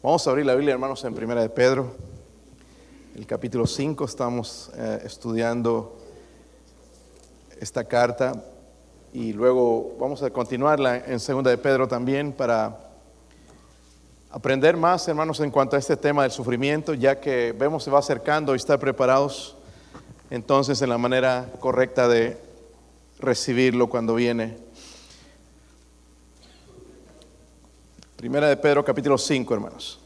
Vamos 0.00 0.24
a 0.24 0.30
abrir 0.30 0.46
la 0.46 0.54
Biblia, 0.54 0.74
hermanos, 0.74 1.02
en 1.02 1.12
Primera 1.12 1.40
de 1.40 1.48
Pedro, 1.48 1.96
el 3.16 3.26
capítulo 3.26 3.66
5. 3.66 4.04
Estamos 4.04 4.70
eh, 4.76 5.00
estudiando 5.04 5.98
esta 7.60 7.82
carta 7.82 8.32
y 9.12 9.32
luego 9.32 9.96
vamos 9.98 10.22
a 10.22 10.30
continuarla 10.30 10.98
en 10.98 11.18
Segunda 11.18 11.50
de 11.50 11.58
Pedro 11.58 11.88
también 11.88 12.32
para 12.32 12.78
aprender 14.30 14.76
más, 14.76 15.08
hermanos, 15.08 15.40
en 15.40 15.50
cuanto 15.50 15.74
a 15.74 15.80
este 15.80 15.96
tema 15.96 16.22
del 16.22 16.30
sufrimiento, 16.30 16.94
ya 16.94 17.18
que 17.18 17.52
vemos 17.58 17.82
se 17.82 17.90
va 17.90 17.98
acercando 17.98 18.54
y 18.54 18.56
estar 18.58 18.78
preparados 18.78 19.56
entonces 20.30 20.80
en 20.80 20.90
la 20.90 20.98
manera 20.98 21.50
correcta 21.58 22.06
de 22.06 22.40
recibirlo 23.18 23.88
cuando 23.88 24.14
viene. 24.14 24.67
Primera 28.18 28.48
de 28.48 28.56
Pedro 28.56 28.84
capítulo 28.84 29.16
5, 29.16 29.54
hermanos. 29.54 30.00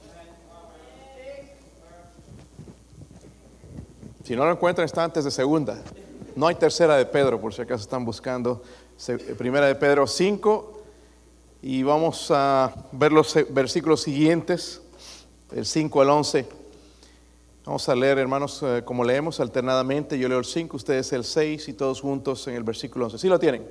Si 4.22 4.36
no 4.36 4.44
lo 4.44 4.52
encuentran, 4.52 4.84
está 4.84 5.02
antes 5.02 5.24
de 5.24 5.30
segunda. 5.30 5.78
No 6.36 6.46
hay 6.46 6.56
tercera 6.56 6.96
de 6.98 7.06
Pedro, 7.06 7.40
por 7.40 7.54
si 7.54 7.62
acaso 7.62 7.80
están 7.80 8.04
buscando. 8.04 8.62
Primera 9.38 9.66
de 9.66 9.74
Pedro 9.76 10.06
5. 10.06 10.82
Y 11.62 11.82
vamos 11.84 12.30
a 12.30 12.74
ver 12.92 13.12
los 13.12 13.34
versículos 13.48 14.02
siguientes, 14.02 14.82
el 15.50 15.64
5 15.64 16.02
al 16.02 16.10
11. 16.10 16.46
Vamos 17.64 17.88
a 17.88 17.94
leer, 17.94 18.18
hermanos, 18.18 18.62
eh, 18.62 18.82
como 18.84 19.04
leemos 19.04 19.40
alternadamente. 19.40 20.18
Yo 20.18 20.28
leo 20.28 20.38
el 20.38 20.44
5, 20.44 20.76
ustedes 20.76 21.10
el 21.14 21.24
6 21.24 21.66
y 21.66 21.72
todos 21.72 22.02
juntos 22.02 22.46
en 22.46 22.56
el 22.56 22.62
versículo 22.62 23.06
11. 23.06 23.16
¿Sí 23.16 23.28
lo 23.28 23.38
tienen? 23.38 23.66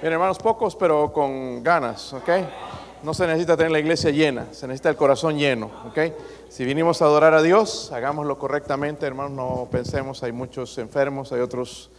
Bien, 0.00 0.12
hermanos, 0.12 0.38
pocos, 0.38 0.76
pero 0.76 1.12
con 1.12 1.60
ganas, 1.64 2.12
¿ok? 2.12 2.30
No 3.04 3.12
se 3.12 3.26
necesita 3.26 3.54
tener 3.54 3.70
la 3.70 3.78
iglesia 3.78 4.10
llena, 4.10 4.46
se 4.52 4.66
necesita 4.66 4.88
el 4.88 4.96
corazón 4.96 5.36
lleno, 5.36 5.70
¿ok? 5.86 5.98
Si 6.48 6.64
vinimos 6.64 7.02
a 7.02 7.04
adorar 7.04 7.34
a 7.34 7.42
Dios, 7.42 7.92
hagámoslo 7.92 8.38
correctamente, 8.38 9.04
hermanos, 9.04 9.32
no 9.32 9.68
pensemos, 9.70 10.22
hay 10.22 10.32
muchos 10.32 10.78
enfermos, 10.78 11.30
hay 11.30 11.40
otros 11.40 11.90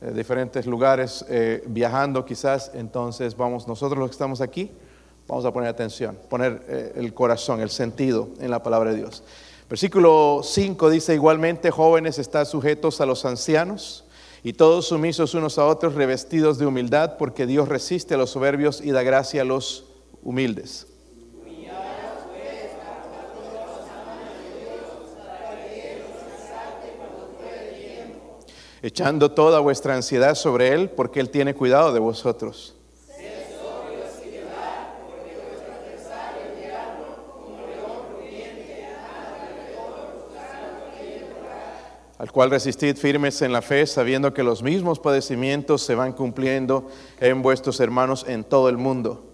eh, 0.00 0.12
diferentes 0.14 0.64
lugares 0.66 1.24
eh, 1.28 1.64
viajando 1.66 2.24
quizás, 2.24 2.70
entonces 2.74 3.36
vamos, 3.36 3.66
nosotros 3.66 3.98
los 3.98 4.08
que 4.10 4.12
estamos 4.12 4.40
aquí, 4.40 4.70
vamos 5.26 5.44
a 5.44 5.52
poner 5.52 5.68
atención, 5.68 6.16
poner 6.30 6.64
eh, 6.68 6.92
el 6.94 7.12
corazón, 7.12 7.60
el 7.60 7.70
sentido 7.70 8.28
en 8.38 8.50
la 8.50 8.62
palabra 8.62 8.92
de 8.92 8.98
Dios. 8.98 9.24
Versículo 9.68 10.42
5 10.44 10.90
dice, 10.90 11.12
igualmente 11.12 11.72
jóvenes 11.72 12.20
están 12.20 12.46
sujetos 12.46 13.00
a 13.00 13.06
los 13.06 13.24
ancianos 13.24 14.04
y 14.44 14.52
todos 14.52 14.86
sumisos 14.86 15.34
unos 15.34 15.58
a 15.58 15.66
otros, 15.66 15.94
revestidos 15.94 16.58
de 16.58 16.66
humildad, 16.66 17.16
porque 17.16 17.46
Dios 17.46 17.68
resiste 17.68 18.14
a 18.14 18.16
los 18.16 18.30
soberbios 18.30 18.80
y 18.80 18.92
da 18.92 19.02
gracia 19.02 19.42
a 19.42 19.44
los 19.44 19.86
humildes. 20.22 20.86
Echando 28.84 29.30
toda 29.30 29.60
vuestra 29.60 29.94
ansiedad 29.94 30.34
sobre 30.34 30.72
Él, 30.72 30.90
porque 30.90 31.20
Él 31.20 31.30
tiene 31.30 31.54
cuidado 31.54 31.92
de 31.92 32.00
vosotros. 32.00 32.74
al 42.22 42.30
cual 42.30 42.50
resistid 42.50 42.96
firmes 42.96 43.42
en 43.42 43.52
la 43.52 43.62
fe, 43.62 43.84
sabiendo 43.84 44.32
que 44.32 44.44
los 44.44 44.62
mismos 44.62 45.00
padecimientos 45.00 45.82
se 45.82 45.96
van 45.96 46.12
cumpliendo 46.12 46.86
en 47.18 47.42
vuestros 47.42 47.80
hermanos 47.80 48.24
en 48.28 48.44
todo 48.44 48.68
el 48.68 48.76
mundo. 48.76 49.31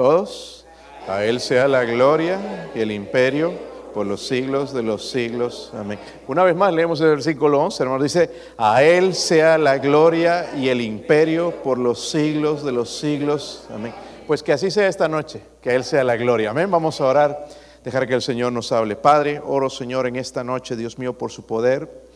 Todos. 0.00 0.64
A 1.06 1.26
Él 1.26 1.40
sea 1.40 1.68
la 1.68 1.84
gloria 1.84 2.70
y 2.74 2.80
el 2.80 2.90
imperio 2.90 3.52
por 3.92 4.06
los 4.06 4.26
siglos 4.26 4.72
de 4.72 4.82
los 4.82 5.10
siglos. 5.10 5.72
Amén. 5.74 5.98
Una 6.26 6.42
vez 6.42 6.56
más 6.56 6.72
leemos 6.72 7.02
el 7.02 7.08
versículo 7.08 7.60
11, 7.60 7.82
hermano. 7.82 8.02
Dice, 8.02 8.30
a 8.56 8.82
Él 8.82 9.14
sea 9.14 9.58
la 9.58 9.76
gloria 9.76 10.52
y 10.56 10.70
el 10.70 10.80
imperio 10.80 11.50
por 11.62 11.76
los 11.76 12.08
siglos 12.08 12.64
de 12.64 12.72
los 12.72 12.98
siglos. 12.98 13.66
Amén. 13.74 13.92
Pues 14.26 14.42
que 14.42 14.54
así 14.54 14.70
sea 14.70 14.88
esta 14.88 15.06
noche, 15.06 15.42
que 15.60 15.74
Él 15.74 15.84
sea 15.84 16.02
la 16.02 16.16
gloria. 16.16 16.48
Amén. 16.48 16.70
Vamos 16.70 16.98
a 17.02 17.04
orar, 17.04 17.46
dejar 17.84 18.08
que 18.08 18.14
el 18.14 18.22
Señor 18.22 18.52
nos 18.54 18.72
hable. 18.72 18.96
Padre, 18.96 19.42
oro 19.44 19.68
Señor 19.68 20.06
en 20.06 20.16
esta 20.16 20.42
noche, 20.42 20.76
Dios 20.76 20.98
mío, 20.98 21.12
por 21.12 21.30
su 21.30 21.44
poder, 21.44 22.06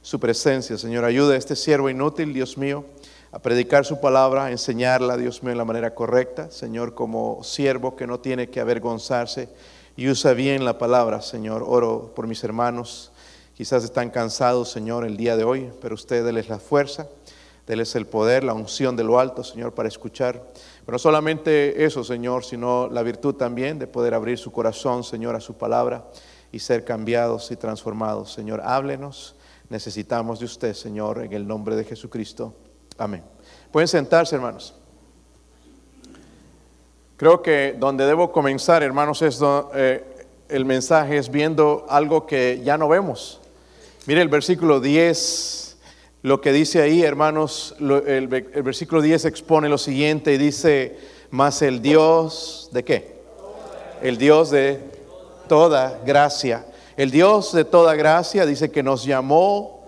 su 0.00 0.18
presencia. 0.18 0.78
Señor, 0.78 1.04
ayuda 1.04 1.34
a 1.34 1.36
este 1.36 1.56
siervo 1.56 1.90
inútil, 1.90 2.32
Dios 2.32 2.56
mío 2.56 2.86
a 3.34 3.40
predicar 3.40 3.84
su 3.84 4.00
palabra, 4.00 4.44
a 4.44 4.52
enseñarla, 4.52 5.16
Dios 5.16 5.42
mío, 5.42 5.50
de 5.50 5.56
la 5.56 5.64
manera 5.64 5.92
correcta. 5.92 6.52
Señor, 6.52 6.94
como 6.94 7.42
siervo 7.42 7.96
que 7.96 8.06
no 8.06 8.20
tiene 8.20 8.48
que 8.48 8.60
avergonzarse 8.60 9.48
y 9.96 10.08
usa 10.08 10.34
bien 10.34 10.64
la 10.64 10.78
palabra, 10.78 11.20
Señor. 11.20 11.64
Oro 11.66 12.12
por 12.14 12.28
mis 12.28 12.44
hermanos. 12.44 13.10
Quizás 13.56 13.82
están 13.82 14.10
cansados, 14.10 14.70
Señor, 14.70 15.04
el 15.04 15.16
día 15.16 15.36
de 15.36 15.42
hoy, 15.42 15.72
pero 15.82 15.96
usted 15.96 16.24
déles 16.24 16.48
la 16.48 16.60
fuerza, 16.60 17.08
déles 17.66 17.96
el 17.96 18.06
poder, 18.06 18.44
la 18.44 18.54
unción 18.54 18.94
de 18.94 19.02
lo 19.02 19.18
alto, 19.18 19.42
Señor, 19.42 19.74
para 19.74 19.88
escuchar. 19.88 20.40
Pero 20.86 20.94
no 20.94 20.98
solamente 21.00 21.84
eso, 21.84 22.04
Señor, 22.04 22.44
sino 22.44 22.86
la 22.86 23.02
virtud 23.02 23.34
también 23.34 23.80
de 23.80 23.88
poder 23.88 24.14
abrir 24.14 24.38
su 24.38 24.52
corazón, 24.52 25.02
Señor, 25.02 25.34
a 25.34 25.40
su 25.40 25.54
palabra 25.54 26.04
y 26.52 26.60
ser 26.60 26.84
cambiados 26.84 27.50
y 27.50 27.56
transformados. 27.56 28.32
Señor, 28.32 28.60
háblenos. 28.64 29.34
Necesitamos 29.70 30.38
de 30.38 30.44
usted, 30.44 30.72
Señor, 30.72 31.24
en 31.24 31.32
el 31.32 31.48
nombre 31.48 31.74
de 31.74 31.82
Jesucristo. 31.82 32.54
Amén. 32.96 33.22
Pueden 33.72 33.88
sentarse, 33.88 34.36
hermanos. 34.36 34.74
Creo 37.16 37.42
que 37.42 37.76
donde 37.78 38.06
debo 38.06 38.32
comenzar, 38.32 38.82
hermanos, 38.82 39.22
es 39.22 39.40
eh, 39.74 40.04
el 40.48 40.64
mensaje 40.64 41.16
es 41.16 41.30
viendo 41.30 41.86
algo 41.88 42.26
que 42.26 42.60
ya 42.64 42.76
no 42.76 42.88
vemos. 42.88 43.40
Mire 44.06 44.20
el 44.20 44.28
versículo 44.28 44.80
10, 44.80 45.76
lo 46.22 46.40
que 46.40 46.52
dice 46.52 46.82
ahí, 46.82 47.02
hermanos, 47.02 47.74
el, 47.80 48.28
versículo 48.28 49.00
10 49.00 49.24
expone 49.26 49.68
lo 49.68 49.78
siguiente 49.78 50.34
y 50.34 50.38
dice, 50.38 50.98
más 51.30 51.62
el 51.62 51.82
Dios 51.82 52.68
de 52.72 52.84
qué? 52.84 53.14
El 54.02 54.18
Dios 54.18 54.50
de 54.50 54.80
toda 55.48 56.00
gracia. 56.04 56.66
El 56.96 57.10
Dios 57.10 57.52
de 57.52 57.64
toda 57.64 57.94
gracia 57.94 58.46
dice 58.46 58.70
que 58.70 58.82
nos 58.82 59.04
llamó 59.04 59.83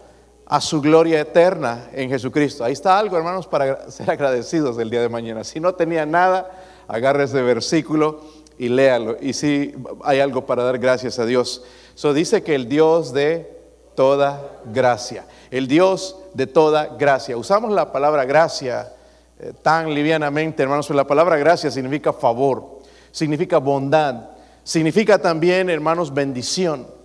a 0.47 0.61
su 0.61 0.81
gloria 0.81 1.21
eterna 1.21 1.89
en 1.93 2.09
Jesucristo. 2.09 2.65
Ahí 2.65 2.73
está 2.73 2.99
algo, 2.99 3.17
hermanos, 3.17 3.47
para 3.47 3.91
ser 3.91 4.11
agradecidos 4.11 4.77
del 4.77 4.91
día 4.91 5.03
de 5.03 5.09
mañana. 5.09 5.43
Si 5.43 5.59
no 5.59 5.75
tenía 5.75 6.07
nada, 6.07 6.51
agarre 6.87 7.25
ese 7.25 7.43
versículo 7.43 8.21
y 8.57 8.69
léalo. 8.69 9.17
Y 9.21 9.33
si 9.33 9.75
hay 10.05 10.21
algo 10.21 10.47
para 10.47 10.63
dar 10.63 10.79
gracias 10.79 11.19
a 11.19 11.27
Dios. 11.27 11.65
So 11.95 12.15
dice 12.15 12.43
que 12.43 12.55
el 12.55 12.69
Dios 12.69 13.13
de 13.13 13.57
toda 13.97 14.61
gracia, 14.73 15.27
el 15.51 15.67
Dios 15.67 16.17
de 16.35 16.47
toda 16.47 16.97
gracia. 16.97 17.37
Usamos 17.37 17.73
la 17.73 17.91
palabra 17.91 18.25
gracia 18.25 18.93
eh, 19.41 19.53
tan 19.63 19.93
livianamente, 19.93 20.63
hermanos, 20.63 20.87
pero 20.87 20.97
la 20.97 21.07
palabra 21.07 21.37
gracia 21.39 21.71
significa 21.71 22.13
favor, 22.13 22.81
significa 23.11 23.59
bondad, 23.59 24.31
significa 24.63 25.19
también, 25.19 25.71
hermanos, 25.71 26.15
bendición. 26.15 26.96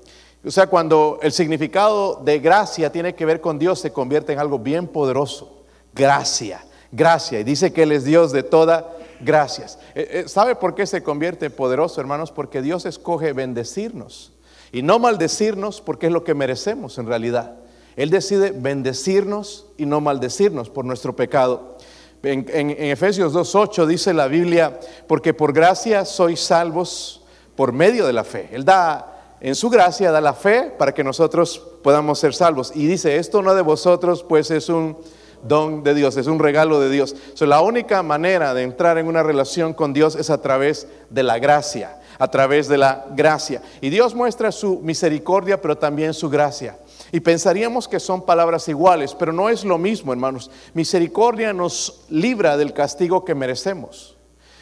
O 0.44 0.50
sea, 0.50 0.68
cuando 0.68 1.20
el 1.22 1.32
significado 1.32 2.16
de 2.24 2.40
gracia 2.40 2.92
tiene 2.92 3.14
que 3.14 3.26
ver 3.26 3.42
con 3.42 3.60
Dios, 3.60 3.80
se 3.80 3.94
convierte 3.94 4.34
en 4.34 4.40
algo 4.40 4.58
bien 4.58 4.88
poderoso. 4.88 5.64
Gracia, 5.94 6.66
gracia. 6.92 7.40
Y 7.40 7.44
dice 7.44 7.72
que 7.72 7.84
Él 7.84 7.92
es 7.92 8.06
Dios 8.06 8.32
de 8.32 8.42
toda 8.42 8.98
gracias. 9.20 9.78
Eh, 9.94 10.24
eh, 10.26 10.28
¿Sabe 10.28 10.56
por 10.56 10.74
qué 10.74 10.88
se 10.88 11.04
convierte 11.04 11.48
en 11.48 11.52
poderoso, 11.52 12.02
hermanos? 12.02 12.32
Porque 12.32 12.64
Dios 12.64 12.86
escoge 12.86 13.34
bendecirnos 13.34 14.32
y 14.72 14.82
no 14.82 14.98
maldecirnos 14.98 15.80
porque 15.80 16.08
es 16.08 16.12
lo 16.12 16.24
que 16.24 16.34
merecemos 16.34 16.98
en 16.98 17.06
realidad. 17.06 17.58
Él 17.96 18.10
decide 18.10 18.52
bendecirnos 18.52 19.68
y 19.78 19.86
no 19.86 20.02
maldecirnos 20.02 20.70
por 20.70 20.86
nuestro 20.86 21.16
pecado. 21.16 21.78
En, 22.24 22.46
en 22.52 22.72
Efesios 22.72 23.34
2.8 23.34 23.86
dice 23.86 24.14
la 24.14 24.28
Biblia, 24.28 24.80
porque 25.08 25.34
por 25.34 25.54
gracia 25.54 26.06
sois 26.06 26.40
salvos 26.40 27.22
por 27.56 27.74
medio 27.74 28.08
de 28.08 28.14
la 28.14 28.24
fe. 28.24 28.50
Él 28.54 28.64
da 28.64 29.11
en 29.42 29.56
su 29.56 29.70
gracia 29.70 30.12
da 30.12 30.22
la 30.22 30.34
fe 30.34 30.72
para 30.78 30.94
que 30.94 31.04
nosotros 31.04 31.60
podamos 31.82 32.20
ser 32.20 32.34
salvos. 32.34 32.72
Y 32.76 32.86
dice, 32.86 33.18
esto 33.18 33.42
no 33.42 33.56
de 33.56 33.64
vosotros, 33.64 34.24
pues 34.24 34.52
es 34.52 34.70
un 34.70 34.98
don 35.44 35.84
de 35.84 35.96
Dios, 35.96 36.16
es 36.18 36.28
un 36.28 36.38
regalo 36.38 36.80
de 36.80 36.90
Dios. 36.90 37.16
la 37.40 37.62
única 37.62 38.04
manera 38.04 38.54
de 38.54 38.62
entrar 38.62 39.00
en 39.00 39.08
una 39.08 39.24
relación 39.24 39.74
con 39.74 39.94
Dios 39.94 40.16
es 40.16 40.30
a 40.30 40.42
través 40.42 40.88
de 41.10 41.24
la 41.24 41.40
gracia, 41.40 42.00
a 42.20 42.30
través 42.30 42.68
de 42.68 42.78
la 42.78 43.08
gracia. 43.16 43.64
Y 43.82 43.90
Dios 43.90 44.14
muestra 44.14 44.52
su 44.52 44.80
misericordia, 44.80 45.60
pero 45.60 45.76
también 45.76 46.14
su 46.14 46.30
gracia. 46.30 46.78
Y 47.12 47.20
pensaríamos 47.20 47.88
que 47.88 48.00
son 48.00 48.26
palabras 48.26 48.70
iguales, 48.70 49.16
pero 49.16 49.34
no 49.34 49.50
es 49.50 49.66
lo 49.66 49.80
mismo, 49.80 50.14
hermanos. 50.14 50.52
Misericordia 50.76 51.52
nos 51.52 52.06
libra 52.10 52.58
del 52.58 52.74
castigo 52.74 53.26
que 53.26 53.36
merecemos. 53.36 54.16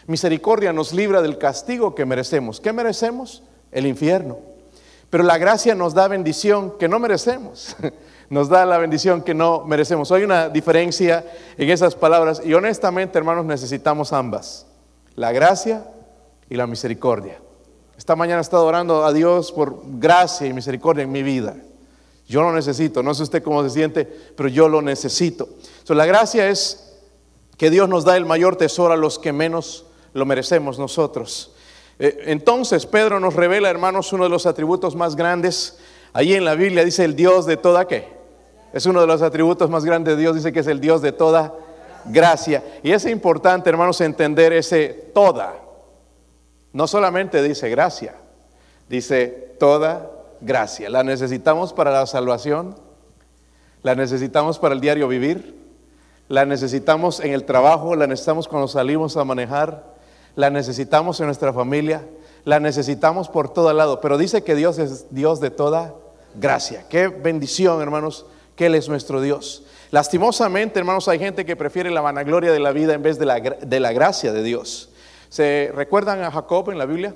Misericordia 0.08 0.72
nos 0.72 0.94
libra 0.94 1.22
del 1.22 1.38
castigo 1.38 1.94
que 1.94 2.06
merecemos. 2.06 2.60
¿Qué 2.60 2.74
merecemos? 2.74 3.44
El 3.72 3.86
infierno. 3.86 4.38
Pero 5.10 5.24
la 5.24 5.38
gracia 5.38 5.76
nos 5.76 5.94
da 5.94 6.08
bendición 6.08 6.78
que 6.78 6.88
no 6.88 7.00
merecemos. 7.00 7.76
Nos 8.30 8.48
da 8.48 8.64
la 8.64 8.78
bendición 8.78 9.24
que 9.24 9.34
no 9.34 9.66
merecemos. 9.66 10.12
Hay 10.12 10.22
una 10.22 10.50
diferencia 10.50 11.26
en 11.58 11.68
esas 11.68 11.96
palabras 11.96 12.40
y 12.46 12.54
honestamente, 12.54 13.18
hermanos, 13.18 13.44
necesitamos 13.44 14.14
ambas. 14.14 14.68
La 15.16 15.32
gracia 15.32 15.84
y 16.48 16.56
la 16.56 16.68
misericordia. 16.68 17.40
Esta 17.98 18.16
mañana 18.16 18.38
he 18.38 18.42
estado 18.42 18.68
orando 18.68 19.04
a 19.04 19.14
Dios 19.14 19.52
por 19.52 19.82
gracia 19.84 20.46
y 20.46 20.54
misericordia 20.54 21.06
en 21.06 21.12
mi 21.12 21.24
vida. 21.24 21.56
Yo 22.28 22.44
lo 22.44 22.54
necesito, 22.54 23.02
no 23.02 23.16
sé 23.16 23.24
usted 23.24 23.42
cómo 23.42 23.64
se 23.64 23.72
siente, 23.72 24.06
pero 24.06 24.48
yo 24.48 24.70
lo 24.70 24.84
necesito. 24.84 25.50
la 25.88 26.06
gracia 26.06 26.50
es 26.50 26.98
que 27.58 27.72
Dios 27.72 27.90
nos 27.90 28.06
da 28.06 28.16
el 28.16 28.26
mayor 28.28 28.56
tesoro 28.56 28.94
a 28.94 28.98
los 28.98 29.18
que 29.18 29.34
menos 29.34 29.86
lo 30.14 30.28
merecemos 30.28 30.78
nosotros. 30.78 31.56
Eh, 32.00 32.24
entonces 32.28 32.86
Pedro 32.86 33.20
nos 33.20 33.36
revela, 33.36 33.70
hermanos, 33.70 34.14
uno 34.14 34.24
de 34.24 34.30
los 34.30 34.46
atributos 34.46 34.96
más 34.96 35.16
grandes. 35.16 35.78
Ahí 36.14 36.34
en 36.34 36.46
la 36.46 36.56
Biblia 36.56 36.84
dice 36.84 37.04
el 37.04 37.16
Dios 37.16 37.46
de 37.46 37.58
toda 37.58 37.88
qué. 37.88 38.08
Es 38.74 38.86
uno 38.86 39.02
de 39.02 39.08
los 39.08 39.22
atributos 39.22 39.70
más 39.70 39.84
grandes 39.84 40.16
de 40.16 40.22
Dios, 40.22 40.36
dice 40.36 40.54
que 40.54 40.62
es 40.62 40.68
el 40.68 40.80
Dios 40.80 41.02
de 41.02 41.12
toda 41.12 41.54
gracia. 42.06 42.64
Y 42.84 42.92
es 42.92 43.06
importante, 43.06 43.70
hermanos, 43.70 44.00
entender 44.02 44.54
ese 44.54 45.12
toda. 45.14 45.56
No 46.72 46.88
solamente 46.88 47.42
dice 47.42 47.70
gracia, 47.70 48.16
dice 48.88 49.56
toda 49.60 50.12
gracia. 50.40 50.90
La 50.90 51.04
necesitamos 51.04 51.74
para 51.74 51.92
la 51.92 52.06
salvación, 52.06 52.76
la 53.82 53.96
necesitamos 53.96 54.60
para 54.60 54.76
el 54.76 54.82
diario 54.82 55.08
vivir, 55.08 55.58
la 56.28 56.46
necesitamos 56.46 57.20
en 57.22 57.34
el 57.34 57.44
trabajo, 57.44 57.96
la 57.96 58.06
necesitamos 58.06 58.48
cuando 58.48 58.68
salimos 58.68 59.18
a 59.18 59.24
manejar, 59.24 59.96
la 60.40 60.50
necesitamos 60.50 61.20
en 61.20 61.26
nuestra 61.26 61.52
familia, 61.52 62.08
la 62.46 62.62
necesitamos 62.62 63.28
por 63.28 63.52
todo 63.52 63.74
lado. 63.74 64.00
Pero 64.00 64.18
dice 64.18 64.42
que 64.42 64.56
Dios 64.56 64.80
es 64.80 65.14
Dios 65.14 65.42
de 65.42 65.52
toda 65.52 65.94
gracia. 66.36 66.86
Qué 66.90 67.10
bendición, 67.10 67.82
hermanos, 67.82 68.26
que 68.56 68.68
Él 68.68 68.76
es 68.76 68.88
nuestro 68.88 69.20
Dios. 69.20 69.64
Lastimosamente, 69.92 70.80
hermanos, 70.80 71.10
hay 71.10 71.20
gente 71.20 71.46
que 71.46 71.58
prefiere 71.58 71.92
la 71.92 72.00
vanagloria 72.00 72.54
de 72.54 72.60
la 72.60 72.72
vida 72.72 72.94
en 72.94 73.04
vez 73.04 73.20
de 73.20 73.26
la, 73.26 73.40
de 73.40 73.80
la 73.82 73.92
gracia 73.92 74.32
de 74.32 74.42
Dios. 74.42 74.92
¿Se 75.28 75.74
recuerdan 75.76 76.24
a 76.24 76.32
Jacob 76.32 76.70
en 76.70 76.78
la 76.78 76.86
Biblia? 76.86 77.16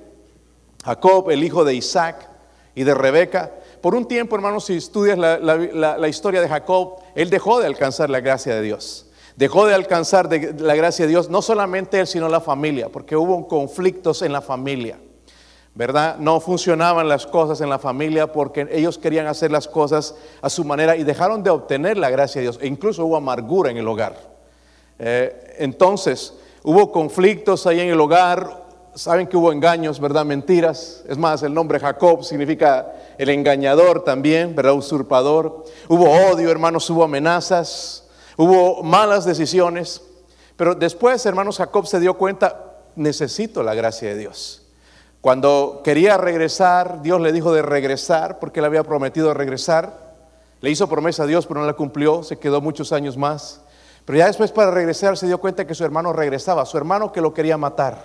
Jacob, 0.84 1.30
el 1.30 1.46
hijo 1.46 1.64
de 1.64 1.76
Isaac, 1.76 2.30
y 2.76 2.84
de 2.84 2.94
Rebeca. 2.94 3.52
Por 3.82 3.96
un 3.96 4.08
tiempo, 4.08 4.36
hermanos, 4.36 4.66
si 4.66 4.76
estudias 4.76 5.18
la, 5.18 6.08
historia 6.08 6.42
de 6.42 6.48
Jacob, 6.48 7.00
él 7.16 7.30
dejó 7.30 7.60
de 7.60 7.68
alcanzar 7.68 8.10
la 8.10 8.22
gracia 8.22 8.56
de 8.56 8.62
Dios. 8.62 9.03
Dejó 9.36 9.66
de 9.66 9.74
alcanzar 9.74 10.30
la 10.60 10.76
gracia 10.76 11.06
de 11.06 11.10
Dios, 11.10 11.30
no 11.30 11.42
solamente 11.42 12.00
él, 12.00 12.08
sino 12.08 12.30
la 12.30 12.40
familia, 12.40 12.90
porque 12.90 13.16
hubo 13.16 13.48
conflictos 13.48 14.22
en 14.22 14.32
la 14.32 14.42
familia. 14.42 15.00
¿Verdad? 15.76 16.18
No 16.20 16.40
funcionaban 16.40 17.10
las 17.10 17.26
cosas 17.26 17.60
en 17.62 17.70
la 17.70 17.80
familia 17.80 18.32
porque 18.32 18.68
ellos 18.72 19.00
querían 19.00 19.26
hacer 19.26 19.52
las 19.52 19.68
cosas 19.68 20.14
a 20.44 20.50
su 20.52 20.64
manera 20.64 20.96
y 20.96 21.04
dejaron 21.04 21.42
de 21.42 21.50
obtener 21.50 21.98
la 21.98 22.12
gracia 22.12 22.40
de 22.40 22.44
Dios. 22.44 22.60
E 22.62 22.68
incluso 22.68 23.04
hubo 23.06 23.18
amargura 23.18 23.72
en 23.72 23.78
el 23.78 23.88
hogar. 23.88 24.16
Eh, 25.00 25.56
entonces, 25.58 26.36
hubo 26.62 26.92
conflictos 26.92 27.66
ahí 27.66 27.80
en 27.80 27.90
el 27.90 28.00
hogar, 28.00 28.64
Saben 28.96 29.26
que 29.26 29.36
hubo 29.36 29.52
engaños, 29.52 30.00
¿verdad? 30.00 30.24
Mentiras. 30.24 31.04
Es 31.10 31.18
más, 31.18 31.42
el 31.42 31.52
nombre 31.52 31.80
Jacob 31.80 32.24
significa 32.24 32.94
el 33.18 33.30
engañador 33.30 34.04
también, 34.04 34.56
¿verdad? 34.56 34.74
Usurpador. 34.74 35.64
Hubo 35.90 36.12
odio, 36.12 36.52
hermanos, 36.52 36.88
hubo 36.92 37.04
amenazas, 37.04 38.03
hubo 38.38 38.84
malas 38.84 39.26
decisiones. 39.26 40.02
Pero 40.56 40.76
después, 40.76 41.26
hermanos, 41.26 41.58
Jacob 41.58 41.88
se 41.88 42.00
dio 42.00 42.16
cuenta, 42.16 42.76
necesito 42.96 43.64
la 43.64 43.74
gracia 43.74 44.10
de 44.10 44.18
Dios. 44.18 44.64
Cuando 45.22 45.82
quería 45.84 46.18
regresar, 46.18 47.02
Dios 47.02 47.22
le 47.22 47.32
dijo 47.32 47.54
de 47.54 47.62
regresar, 47.62 48.40
porque 48.40 48.60
él 48.60 48.66
había 48.66 48.84
prometido 48.84 49.34
regresar. 49.34 50.16
Le 50.60 50.70
hizo 50.70 50.90
promesa 50.90 51.24
a 51.24 51.28
Dios, 51.28 51.48
pero 51.48 51.62
no 51.62 51.66
la 51.66 51.74
cumplió, 51.74 52.24
se 52.24 52.40
quedó 52.40 52.60
muchos 52.62 52.92
años 52.92 53.18
más. 53.18 53.62
Pero 54.06 54.20
ya 54.20 54.28
después 54.28 54.52
para 54.52 54.72
regresar 54.72 55.18
se 55.18 55.28
dio 55.28 55.40
cuenta 55.40 55.66
que 55.66 55.76
su 55.76 55.86
hermano 55.86 56.12
regresaba, 56.12 56.66
su 56.66 56.78
hermano 56.78 57.12
que 57.12 57.22
lo 57.22 57.34
quería 57.34 57.58
matar 57.58 58.04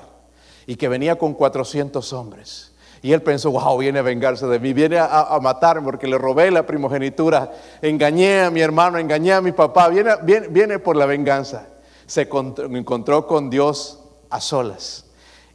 y 0.67 0.77
que 0.77 0.89
venía 0.89 1.17
con 1.17 1.35
400 1.35 2.13
hombres. 2.13 2.73
Y 3.03 3.13
él 3.13 3.23
pensó, 3.23 3.51
wow, 3.51 3.79
viene 3.79 4.01
a 4.01 4.03
vengarse 4.03 4.47
de 4.47 4.59
mí, 4.59 4.73
viene 4.73 4.99
a, 4.99 5.39
matarme 5.41 5.85
porque 5.85 6.07
le 6.07 6.19
robé 6.19 6.51
la 6.51 6.67
primogenitura, 6.67 7.53
engañé 7.81 8.43
a 8.43 8.51
mi 8.51 8.61
hermano, 8.61 8.99
engañé 8.99 9.33
a 9.33 9.41
mi 9.41 9.53
papá, 9.53 9.89
viene, 9.89 10.13
viene, 10.51 10.79
por 10.79 10.97
la 10.97 11.07
venganza. 11.07 11.67
Se 12.07 12.23
encontró 12.23 13.27
con 13.27 13.51
Dios 13.51 14.01
a 14.31 14.41
solas. 14.41 15.05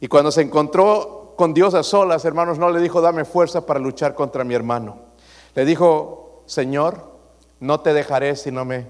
Y 0.00 0.08
cuando 0.08 0.30
se 0.30 0.42
encontró 0.42 1.34
con 1.36 1.52
Dios 1.52 1.74
a 1.74 1.82
solas, 1.82 2.24
hermanos, 2.24 2.58
no 2.58 2.70
le 2.70 2.80
dijo, 2.80 3.00
dame 3.00 3.24
fuerza 3.24 3.66
para 3.66 3.80
luchar 3.80 4.14
contra 4.14 4.44
mi 4.44 4.54
hermano. 4.54 4.98
Le 5.54 5.64
dijo, 5.64 6.42
Señor, 6.46 7.12
no 7.60 7.80
te 7.80 7.92
dejaré 7.92 8.36
si 8.36 8.50
no 8.50 8.64
me 8.64 8.86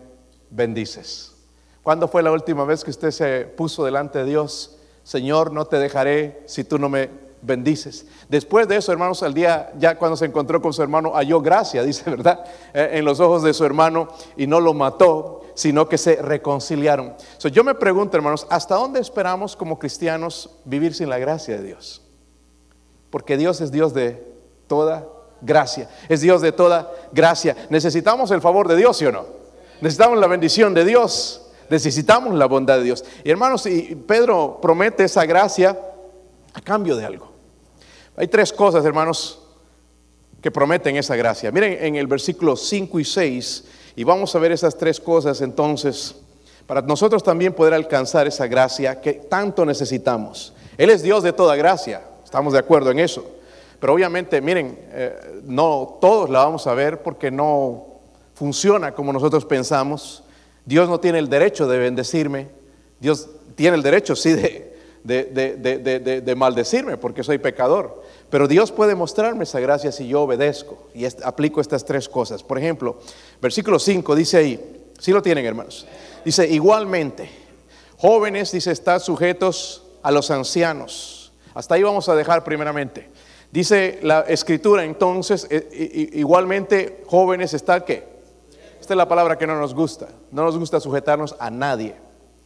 bendices. 0.51 1.35
¿Cuándo 1.83 2.09
fue 2.09 2.23
la 2.23 2.33
última 2.33 2.65
vez 2.65 2.85
que 2.85 2.91
usted 2.91 3.11
se 3.11 3.41
puso 3.45 3.85
delante 3.85 4.21
de 4.21 4.25
Dios 4.27 4.79
Señor, 5.05 5.53
no 5.53 5.67
te 5.67 5.79
dejaré 5.79 6.43
si 6.47 6.65
tú 6.65 6.79
no 6.79 6.89
me 6.89 7.11
bendices. 7.45 8.07
Después 8.29 8.67
de 8.69 8.77
eso, 8.77 8.91
hermanos, 8.93 9.23
al 9.23 9.35
día, 9.35 9.73
ya 9.79 9.97
cuando 9.97 10.17
se 10.17 10.25
encontró 10.25 10.61
con 10.61 10.73
su 10.73 10.83
hermano, 10.83 11.13
halló 11.15 11.41
gracia, 11.41 11.83
dice, 11.85 12.11
¿verdad? 12.11 12.45
Eh, 12.73 12.91
en 12.95 13.05
los 13.05 13.21
ojos 13.21 13.43
de 13.43 13.55
su 13.55 13.65
hermano 13.65 14.09
y 14.37 14.47
no 14.47 14.61
lo 14.61 14.75
mató, 14.75 15.43
sino 15.55 15.89
que 15.89 15.99
se 15.99 16.17
reconciliaron. 16.17 17.15
yo 17.53 17.63
me 17.63 17.75
pregunto, 17.75 18.17
hermanos, 18.17 18.47
¿hasta 18.51 18.75
dónde 18.75 19.01
esperamos 19.01 19.55
como 19.55 19.79
cristianos 19.79 20.51
vivir 20.65 20.95
sin 20.95 21.09
la 21.09 21.19
gracia 21.19 21.57
de 21.57 21.63
Dios? 21.63 22.03
Porque 23.11 23.37
Dios 23.37 23.61
es 23.61 23.71
Dios 23.71 23.95
de 23.95 24.27
toda 24.67 25.07
gracia, 25.41 25.89
es 26.09 26.21
Dios 26.21 26.41
de 26.43 26.51
toda 26.51 26.91
gracia. 27.13 27.57
¿Necesitamos 27.71 28.31
el 28.33 28.41
favor 28.41 28.67
de 28.67 28.77
Dios, 28.77 28.97
sí 28.97 29.07
o 29.07 29.13
no? 29.13 29.27
Necesitamos 29.81 30.19
la 30.19 30.27
bendición 30.27 30.75
de 30.75 30.85
Dios. 30.85 31.41
Necesitamos 31.71 32.35
la 32.35 32.47
bondad 32.47 32.79
de 32.79 32.85
Dios. 32.85 33.05
Y 33.23 33.31
hermanos, 33.31 33.67
y 33.67 33.95
Pedro 33.95 34.59
promete 34.61 35.05
esa 35.05 35.25
gracia 35.25 35.79
a 36.53 36.61
cambio 36.61 36.97
de 36.97 37.05
algo. 37.05 37.34
Hay 38.17 38.29
tres 38.29 38.53
cosas, 38.53 38.85
hermanos, 38.85 39.41
que 40.41 40.51
prometen 40.51 40.97
esa 40.97 41.17
gracia. 41.17 41.51
Miren 41.51 41.85
en 41.85 41.97
el 41.97 42.07
versículo 42.07 42.55
5 42.55 43.01
y 43.01 43.05
6, 43.05 43.65
y 43.97 44.05
vamos 44.05 44.35
a 44.35 44.39
ver 44.39 44.53
esas 44.53 44.77
tres 44.77 45.01
cosas 45.01 45.41
entonces, 45.41 46.15
para 46.67 46.83
nosotros 46.83 47.23
también 47.23 47.53
poder 47.53 47.75
alcanzar 47.75 48.27
esa 48.27 48.47
gracia 48.47 49.01
que 49.01 49.15
tanto 49.15 49.65
necesitamos. 49.65 50.55
Él 50.79 50.91
es 50.91 51.03
Dios 51.03 51.23
de 51.23 51.33
toda 51.33 51.57
gracia, 51.57 52.03
estamos 52.23 52.53
de 52.53 52.59
acuerdo 52.59 52.91
en 52.91 53.01
eso. 53.01 53.27
Pero 53.81 53.95
obviamente, 53.95 54.41
miren, 54.41 54.79
eh, 54.93 55.43
no 55.45 55.99
todos 56.01 56.31
la 56.31 56.45
vamos 56.45 56.67
a 56.67 56.75
ver 56.75 57.03
porque 57.03 57.31
no 57.31 57.87
funciona 58.35 58.93
como 58.93 59.13
nosotros 59.13 59.45
pensamos. 59.45 60.23
Dios 60.65 60.89
no 60.89 61.01
tiene 61.01 61.19
el 61.19 61.29
derecho 61.29 61.67
de 61.67 61.79
bendecirme. 61.79 62.49
Dios 63.01 63.29
tiene 63.57 63.77
el 63.77 63.83
derecho, 63.83 64.17
sí, 64.17 64.33
de, 64.33 64.75
de, 65.05 66.35
maldecirme 66.35 66.97
porque 66.97 67.23
soy 67.23 67.39
pecador. 67.39 68.03
Pero 68.35 68.49
Dios 68.49 68.73
puede 68.73 68.97
mostrarme 68.97 69.45
esa 69.45 69.61
gracia 69.61 69.93
si 69.93 70.09
yo 70.09 70.23
obedezco 70.23 70.89
y 70.93 71.05
aplico 71.23 71.61
estas 71.61 71.85
tres 71.85 72.09
cosas. 72.09 72.43
Por 72.43 72.59
ejemplo, 72.59 72.99
versículo 73.41 73.79
5 73.79 74.13
dice 74.17 74.37
ahí, 74.39 74.91
si 74.99 75.13
lo 75.13 75.23
tienen 75.23 75.47
hermanos, 75.47 75.87
dice 76.25 76.45
igualmente, 76.49 77.31
jóvenes, 77.97 78.51
dice, 78.51 78.73
están 78.73 78.99
sujetos 78.99 79.85
a 80.03 80.11
los 80.11 80.33
ancianos. 80.33 81.33
Hasta 81.55 81.77
ahí 81.77 81.85
vamos 81.85 82.09
a 82.09 82.17
dejar 82.17 82.43
primeramente. 82.43 83.09
Dice 83.53 84.01
la 84.03 84.23
escritura 84.23 84.83
entonces, 84.83 85.47
eh, 85.49 86.11
igualmente 86.15 87.05
jóvenes, 87.07 87.55
¿está 87.55 87.85
qué? 87.85 88.03
Esta 88.81 88.95
es 88.95 88.99
la 88.99 89.07
palabra 89.07 89.39
que 89.39 89.47
no 89.47 89.57
nos 89.61 89.77
gusta. 89.77 90.09
No 90.33 90.43
nos 90.43 90.59
gusta 90.59 90.81
sujetarnos 90.81 91.37
a 91.39 91.53
nadie. 91.53 91.95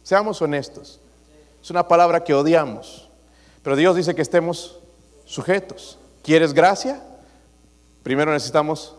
Seamos 0.03 0.39
honestos. 0.39 1.01
Es 1.63 1.71
una 1.71 1.87
palabra 1.87 2.23
que 2.23 2.35
odiamos. 2.35 3.09
Pero 3.63 3.75
Dios 3.75 3.95
dice 3.95 4.13
que 4.13 4.21
estemos 4.21 4.79
sujetos. 5.29 5.99
¿Quieres 6.23 6.53
gracia? 6.53 7.01
Primero 8.01 8.33
necesitamos 8.33 8.95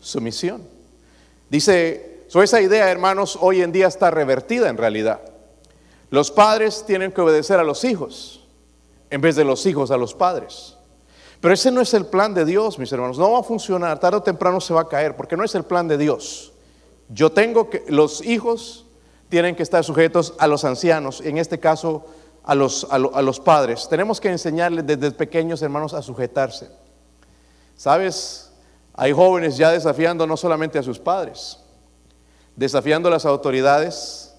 sumisión. 0.00 0.62
Dice, 1.50 2.24
so 2.28 2.42
esa 2.42 2.60
idea, 2.60 2.90
hermanos, 2.90 3.36
hoy 3.40 3.60
en 3.60 3.72
día 3.72 3.88
está 3.88 4.10
revertida 4.10 4.68
en 4.68 4.76
realidad. 4.76 5.20
Los 6.10 6.30
padres 6.30 6.84
tienen 6.86 7.10
que 7.10 7.20
obedecer 7.20 7.58
a 7.58 7.64
los 7.64 7.82
hijos 7.82 8.46
en 9.10 9.20
vez 9.20 9.34
de 9.34 9.44
los 9.44 9.66
hijos 9.66 9.90
a 9.90 9.96
los 9.96 10.14
padres. 10.14 10.76
Pero 11.40 11.52
ese 11.52 11.72
no 11.72 11.80
es 11.80 11.92
el 11.92 12.06
plan 12.06 12.34
de 12.34 12.44
Dios, 12.44 12.78
mis 12.78 12.92
hermanos. 12.92 13.18
No 13.18 13.32
va 13.32 13.40
a 13.40 13.42
funcionar. 13.42 13.98
Tarde 13.98 14.18
o 14.18 14.22
temprano 14.22 14.60
se 14.60 14.72
va 14.72 14.82
a 14.82 14.88
caer 14.88 15.16
porque 15.16 15.36
no 15.36 15.44
es 15.44 15.56
el 15.56 15.64
plan 15.64 15.88
de 15.88 15.98
Dios. 15.98 16.52
Yo 17.08 17.32
tengo 17.32 17.68
que, 17.68 17.84
los 17.88 18.24
hijos 18.24 18.86
tienen 19.28 19.56
que 19.56 19.64
estar 19.64 19.82
sujetos 19.82 20.34
a 20.38 20.46
los 20.46 20.64
ancianos, 20.64 21.20
en 21.20 21.38
este 21.38 21.58
caso 21.58 22.06
a 22.44 22.54
los, 22.54 22.86
a, 22.90 22.98
los 22.98 23.40
padres. 23.40 23.88
Tenemos 23.88 24.20
que 24.20 24.28
enseñarles 24.28 24.86
desde 24.86 25.10
pequeños 25.12 25.62
hermanos 25.62 25.94
a 25.94 26.02
sujetarse. 26.02 26.70
¿Sabes? 27.74 28.52
Hay 28.92 29.12
jóvenes 29.12 29.56
ya 29.56 29.70
desafiando 29.70 30.26
no 30.26 30.36
solamente 30.36 30.78
a 30.78 30.82
sus 30.82 30.98
padres, 30.98 31.58
desafiando 32.54 33.08
a 33.08 33.12
las 33.12 33.24
autoridades. 33.24 34.34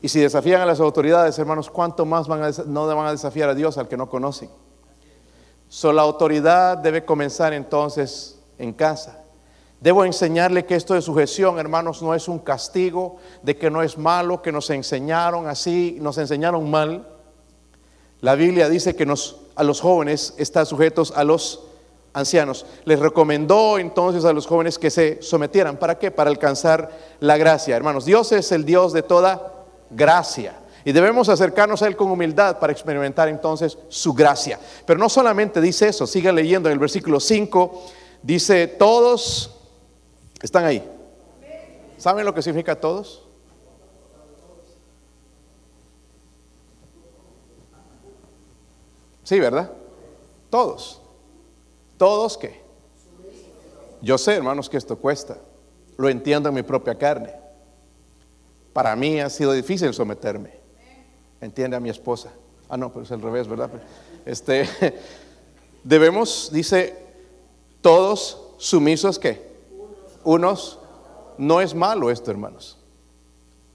Y 0.00 0.08
si 0.08 0.20
desafían 0.20 0.60
a 0.62 0.66
las 0.66 0.80
autoridades, 0.80 1.38
hermanos, 1.38 1.70
¿cuánto 1.70 2.04
más 2.04 2.26
van 2.26 2.42
a, 2.42 2.50
no 2.66 2.86
van 2.86 3.06
a 3.06 3.12
desafiar 3.12 3.50
a 3.50 3.54
Dios 3.54 3.78
al 3.78 3.88
que 3.88 3.96
no 3.96 4.08
conocen? 4.08 4.50
So, 5.68 5.92
la 5.92 6.02
autoridad 6.02 6.78
debe 6.78 7.04
comenzar 7.04 7.52
entonces 7.52 8.40
en 8.58 8.72
casa. 8.72 9.21
Debo 9.82 10.04
enseñarle 10.04 10.64
que 10.64 10.76
esto 10.76 10.94
de 10.94 11.02
sujeción, 11.02 11.58
hermanos, 11.58 12.02
no 12.02 12.14
es 12.14 12.28
un 12.28 12.38
castigo, 12.38 13.16
de 13.42 13.56
que 13.56 13.68
no 13.68 13.82
es 13.82 13.98
malo, 13.98 14.40
que 14.40 14.52
nos 14.52 14.70
enseñaron 14.70 15.48
así, 15.48 15.98
nos 16.00 16.18
enseñaron 16.18 16.70
mal. 16.70 17.04
La 18.20 18.36
Biblia 18.36 18.68
dice 18.68 18.94
que 18.94 19.04
nos, 19.04 19.38
a 19.56 19.64
los 19.64 19.80
jóvenes 19.80 20.34
están 20.38 20.66
sujetos 20.66 21.12
a 21.16 21.24
los 21.24 21.64
ancianos. 22.12 22.64
Les 22.84 23.00
recomendó 23.00 23.76
entonces 23.76 24.24
a 24.24 24.32
los 24.32 24.46
jóvenes 24.46 24.78
que 24.78 24.88
se 24.88 25.20
sometieran. 25.20 25.76
¿Para 25.76 25.98
qué? 25.98 26.12
Para 26.12 26.30
alcanzar 26.30 26.88
la 27.18 27.36
gracia. 27.36 27.74
Hermanos, 27.74 28.04
Dios 28.04 28.30
es 28.30 28.52
el 28.52 28.64
Dios 28.64 28.92
de 28.92 29.02
toda 29.02 29.64
gracia. 29.90 30.60
Y 30.84 30.92
debemos 30.92 31.28
acercarnos 31.28 31.82
a 31.82 31.88
Él 31.88 31.96
con 31.96 32.08
humildad 32.08 32.60
para 32.60 32.72
experimentar 32.72 33.28
entonces 33.28 33.76
su 33.88 34.14
gracia. 34.14 34.60
Pero 34.86 35.00
no 35.00 35.08
solamente 35.08 35.60
dice 35.60 35.88
eso, 35.88 36.06
sigan 36.06 36.36
leyendo 36.36 36.68
en 36.68 36.74
el 36.74 36.78
versículo 36.78 37.18
5, 37.18 37.82
dice, 38.22 38.68
todos 38.68 39.58
están 40.42 40.64
ahí. 40.64 40.82
¿Saben 41.98 42.24
lo 42.24 42.34
que 42.34 42.42
significa 42.42 42.78
todos? 42.78 43.22
Sí, 49.22 49.38
¿verdad? 49.38 49.70
Todos. 50.50 51.00
¿Todos 51.96 52.36
qué? 52.36 52.60
Yo 54.00 54.18
sé, 54.18 54.34
hermanos, 54.34 54.68
que 54.68 54.76
esto 54.76 54.98
cuesta. 54.98 55.36
Lo 55.96 56.08
entiendo 56.08 56.48
en 56.48 56.56
mi 56.56 56.62
propia 56.62 56.96
carne. 56.96 57.32
Para 58.72 58.96
mí 58.96 59.20
ha 59.20 59.30
sido 59.30 59.52
difícil 59.52 59.94
someterme. 59.94 60.54
Entiende 61.40 61.76
a 61.76 61.80
mi 61.80 61.88
esposa. 61.88 62.32
Ah, 62.68 62.76
no, 62.76 62.92
pero 62.92 63.04
es 63.04 63.12
al 63.12 63.22
revés, 63.22 63.46
¿verdad? 63.46 63.70
Este, 64.26 64.68
debemos, 65.84 66.50
dice, 66.52 66.96
todos 67.80 68.38
sumisos 68.58 69.18
¿qué? 69.18 69.51
Unos. 70.24 70.78
No 71.38 71.60
es 71.60 71.74
malo 71.74 72.10
esto, 72.10 72.30
hermanos. 72.30 72.78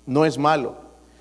No 0.06 0.26
es 0.26 0.38
malo. 0.38 0.76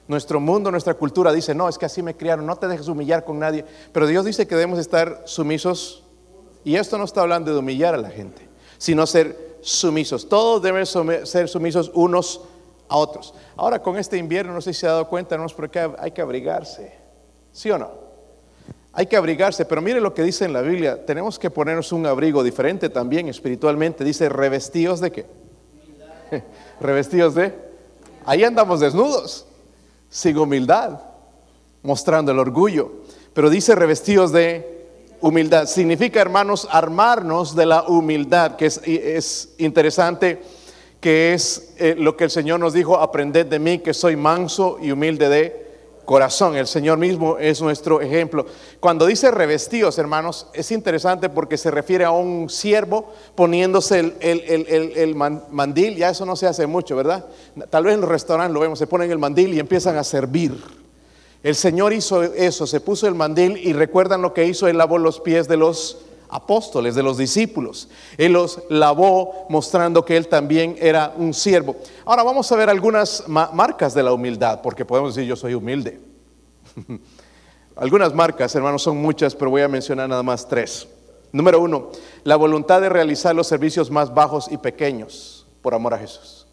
Nuestro 0.09 0.38
mundo, 0.38 0.71
nuestra 0.71 0.95
cultura 0.95 1.33
dice, 1.33 1.54
no, 1.54 1.68
es 1.68 1.78
que 1.78 1.87
así 1.87 2.02
me 2.02 2.16
criaron, 2.16 2.47
no 2.47 2.56
te 2.56 2.68
dejes 2.68 2.87
humillar 2.88 3.25
con 3.25 3.38
nadie. 3.38 3.64
Pero 3.92 4.06
Dios 4.06 4.25
dice 4.25 4.47
que 4.47 4.54
debemos 4.54 4.78
estar 4.78 5.23
sumisos. 5.25 6.04
Y 6.64 6.76
esto 6.76 6.99
no 6.99 7.04
está 7.04 7.23
hablando 7.23 7.52
de 7.52 7.59
humillar 7.59 7.95
a 7.95 7.99
la 7.99 8.11
gente, 8.11 8.49
sino 8.78 9.06
ser 9.06 9.59
sumisos. 9.62 10.28
Todos 10.28 10.62
deben 10.62 10.87
ser 10.87 11.49
sumisos 11.49 11.90
unos 11.95 12.40
a 12.88 12.97
otros. 12.97 13.35
Ahora 13.56 13.83
con 13.83 13.97
este 13.97 14.16
invierno, 14.16 14.52
no 14.52 14.61
sé 14.61 14.73
si 14.73 14.80
se 14.80 14.87
ha 14.87 14.92
dado 14.92 15.09
cuenta, 15.09 15.37
no 15.37 15.47
es 15.47 15.52
porque 15.52 15.90
hay 15.99 16.11
que 16.12 16.23
abrigarse. 16.23 16.92
¿Sí 17.52 17.71
o 17.71 17.78
no? 17.78 18.05
Hay 18.98 19.08
que 19.08 19.16
abrigarse, 19.18 19.66
pero 19.66 19.82
mire 19.82 20.00
lo 20.00 20.14
que 20.14 20.22
dice 20.22 20.46
en 20.46 20.54
la 20.54 20.62
Biblia. 20.62 21.04
Tenemos 21.04 21.38
que 21.38 21.50
ponernos 21.50 21.92
un 21.92 22.06
abrigo 22.06 22.42
diferente 22.42 22.88
también 22.88 23.28
espiritualmente. 23.28 24.04
Dice, 24.04 24.30
revestidos 24.30 25.00
de 25.00 25.12
qué? 25.12 25.26
revestidos 26.80 27.34
de... 27.34 27.54
Ahí 28.24 28.42
andamos 28.42 28.80
desnudos 28.80 29.46
sin 30.08 30.38
humildad, 30.38 30.98
mostrando 31.82 32.32
el 32.32 32.38
orgullo. 32.38 32.90
Pero 33.34 33.50
dice 33.50 33.74
revestidos 33.74 34.32
de 34.32 34.88
humildad. 35.20 35.66
Significa, 35.66 36.22
hermanos, 36.22 36.66
armarnos 36.70 37.54
de 37.54 37.66
la 37.66 37.82
humildad, 37.82 38.56
que 38.56 38.64
es, 38.64 39.54
interesante, 39.58 40.40
que 41.02 41.34
es 41.34 41.74
eh, 41.76 41.96
lo 41.98 42.16
que 42.16 42.24
el 42.24 42.30
Señor 42.30 42.60
nos 42.60 42.72
dijo, 42.72 42.96
aprended 42.96 43.44
de 43.44 43.58
mí, 43.58 43.80
que 43.80 43.92
soy 43.92 44.16
manso 44.16 44.78
y 44.80 44.90
humilde 44.90 45.28
de 45.28 45.65
corazón. 46.06 46.56
El 46.56 46.66
Señor 46.66 46.96
mismo 46.96 47.36
es 47.36 47.60
nuestro 47.60 48.00
ejemplo. 48.00 48.46
Cuando 48.80 49.04
dice 49.04 49.30
revestidos, 49.30 49.98
hermanos, 49.98 50.46
es 50.54 50.70
interesante 50.70 51.28
porque 51.28 51.58
se 51.58 51.70
refiere 51.70 52.06
a 52.06 52.10
un 52.10 52.48
siervo 52.48 53.12
poniéndose 53.34 53.98
el, 53.98 54.16
el, 54.20 55.14
mandil. 55.14 55.96
Ya 55.96 56.08
eso 56.08 56.25
no 56.25 56.36
se 56.36 56.46
hace 56.46 56.66
mucho, 56.66 56.96
¿verdad? 56.96 57.26
Tal 57.68 57.84
vez 57.84 57.94
en 57.94 58.00
los 58.00 58.08
restaurantes 58.08 58.54
lo 58.54 58.60
vemos, 58.60 58.78
se 58.78 58.86
ponen 58.86 59.10
el 59.10 59.18
mandil 59.18 59.52
y 59.52 59.58
empiezan 59.58 59.98
a 59.98 60.04
servir. 60.04 60.54
El 61.42 61.54
Señor 61.54 61.92
hizo 61.92 62.22
eso, 62.22 62.66
se 62.66 62.80
puso 62.80 63.06
el 63.06 63.14
mandil 63.14 63.58
y 63.58 63.72
recuerdan 63.72 64.22
lo 64.22 64.32
que 64.32 64.46
hizo, 64.46 64.68
Él 64.68 64.78
lavó 64.78 64.98
los 64.98 65.20
pies 65.20 65.46
de 65.46 65.56
los 65.56 66.05
apóstoles, 66.28 66.95
de 66.95 67.02
los 67.02 67.18
discípulos. 67.18 67.88
Él 68.16 68.33
los 68.33 68.62
lavó 68.68 69.47
mostrando 69.49 70.04
que 70.04 70.16
Él 70.16 70.28
también 70.28 70.76
era 70.80 71.14
un 71.16 71.33
siervo. 71.35 71.76
Ahora 72.04 72.23
vamos 72.23 72.50
a 72.50 72.56
ver 72.56 72.71
algunas 72.71 73.25
marcas 73.26 73.95
de 73.95 74.02
la 74.02 74.12
humildad, 74.12 74.61
porque 74.62 74.85
podemos 74.85 75.14
decir 75.14 75.28
yo 75.28 75.37
soy 75.37 75.54
humilde. 75.54 76.00
algunas 77.76 78.14
marcas, 78.14 78.54
hermanos, 78.54 78.83
son 78.83 78.97
muchas, 78.97 79.35
pero 79.35 79.50
voy 79.50 79.62
a 79.62 79.68
mencionar 79.68 80.09
nada 80.09 80.23
más 80.23 80.49
tres. 80.49 80.88
Número 81.33 81.61
uno, 81.61 81.90
la 82.25 82.37
voluntad 82.37 82.80
de 82.80 82.88
realizar 82.88 83.35
los 83.35 83.47
servicios 83.47 83.90
más 83.90 84.14
bajos 84.14 84.50
y 84.50 84.56
pequeños 84.56 85.47
por 85.61 85.75
amor 85.75 85.95
a 85.95 85.99
Jesús. 85.99 86.47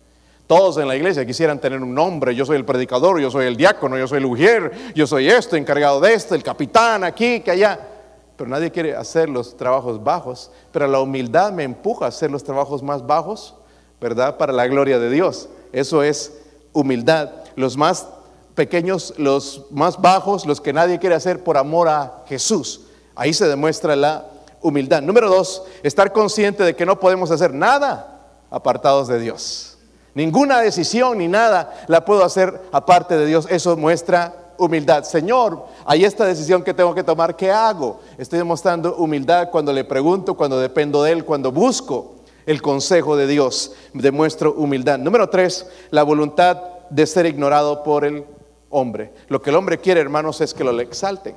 Todos 0.47 0.77
en 0.77 0.87
la 0.87 0.95
iglesia 0.95 1.25
quisieran 1.25 1.59
tener 1.59 1.81
un 1.81 1.95
nombre, 1.95 2.35
yo 2.35 2.45
soy 2.45 2.57
el 2.57 2.65
predicador, 2.65 3.19
yo 3.19 3.31
soy 3.31 3.45
el 3.45 3.55
diácono, 3.55 3.97
yo 3.97 4.07
soy 4.07 4.17
el 4.17 4.25
ujier, 4.25 4.71
yo 4.93 5.07
soy 5.07 5.29
esto, 5.29 5.55
encargado 5.55 6.01
de 6.01 6.13
esto, 6.13 6.35
el 6.35 6.43
capitán 6.43 7.03
aquí, 7.05 7.39
que 7.39 7.51
allá 7.51 7.92
pero 8.37 8.49
nadie 8.49 8.71
quiere 8.71 8.95
hacer 8.95 9.29
los 9.29 9.55
trabajos 9.55 10.03
bajos, 10.03 10.51
pero 10.71 10.87
la 10.87 10.99
humildad 10.99 11.51
me 11.51 11.63
empuja 11.63 12.05
a 12.05 12.09
hacer 12.09 12.31
los 12.31 12.43
trabajos 12.43 12.81
más 12.81 13.05
bajos, 13.05 13.55
¿verdad? 14.01 14.37
Para 14.37 14.51
la 14.51 14.67
gloria 14.67 14.99
de 14.99 15.09
Dios. 15.09 15.49
Eso 15.71 16.03
es 16.03 16.33
humildad. 16.73 17.31
Los 17.55 17.77
más 17.77 18.07
pequeños, 18.55 19.13
los 19.17 19.65
más 19.71 20.01
bajos, 20.01 20.45
los 20.45 20.61
que 20.61 20.73
nadie 20.73 20.99
quiere 20.99 21.15
hacer 21.15 21.43
por 21.43 21.57
amor 21.57 21.87
a 21.87 22.23
Jesús. 22.27 22.81
Ahí 23.15 23.33
se 23.33 23.47
demuestra 23.47 23.95
la 23.95 24.25
humildad. 24.61 25.01
Número 25.01 25.29
dos, 25.29 25.63
estar 25.83 26.11
consciente 26.11 26.63
de 26.63 26.75
que 26.75 26.85
no 26.85 26.99
podemos 26.99 27.31
hacer 27.31 27.53
nada 27.53 28.21
apartados 28.49 29.07
de 29.07 29.19
Dios. 29.19 29.77
Ninguna 30.15 30.61
decisión 30.61 31.17
ni 31.17 31.27
nada 31.27 31.85
la 31.87 32.05
puedo 32.05 32.23
hacer 32.23 32.61
aparte 32.71 33.17
de 33.17 33.25
Dios. 33.25 33.47
Eso 33.49 33.75
muestra 33.77 34.42
humildad. 34.57 35.03
Señor, 35.03 35.65
hay 35.85 36.05
esta 36.05 36.25
decisión 36.25 36.63
que 36.63 36.73
tengo 36.73 36.93
que 36.93 37.03
tomar, 37.03 37.35
¿qué 37.35 37.51
hago? 37.51 37.99
Estoy 38.17 38.39
demostrando 38.39 38.95
humildad 38.95 39.49
cuando 39.51 39.73
le 39.73 39.83
pregunto, 39.83 40.35
cuando 40.35 40.59
dependo 40.59 41.03
de 41.03 41.11
Él, 41.11 41.25
cuando 41.25 41.51
busco 41.51 42.15
el 42.45 42.61
consejo 42.61 43.15
de 43.15 43.27
Dios. 43.27 43.73
Demuestro 43.93 44.53
humildad. 44.53 44.99
Número 44.99 45.29
tres, 45.29 45.67
la 45.91 46.03
voluntad 46.03 46.61
de 46.89 47.05
ser 47.05 47.25
ignorado 47.25 47.83
por 47.83 48.05
el 48.05 48.25
hombre. 48.69 49.13
Lo 49.27 49.41
que 49.41 49.49
el 49.49 49.55
hombre 49.55 49.79
quiere, 49.79 50.01
hermanos, 50.01 50.41
es 50.41 50.53
que 50.53 50.63
lo 50.63 50.71
le 50.71 50.83
exalten. 50.83 51.35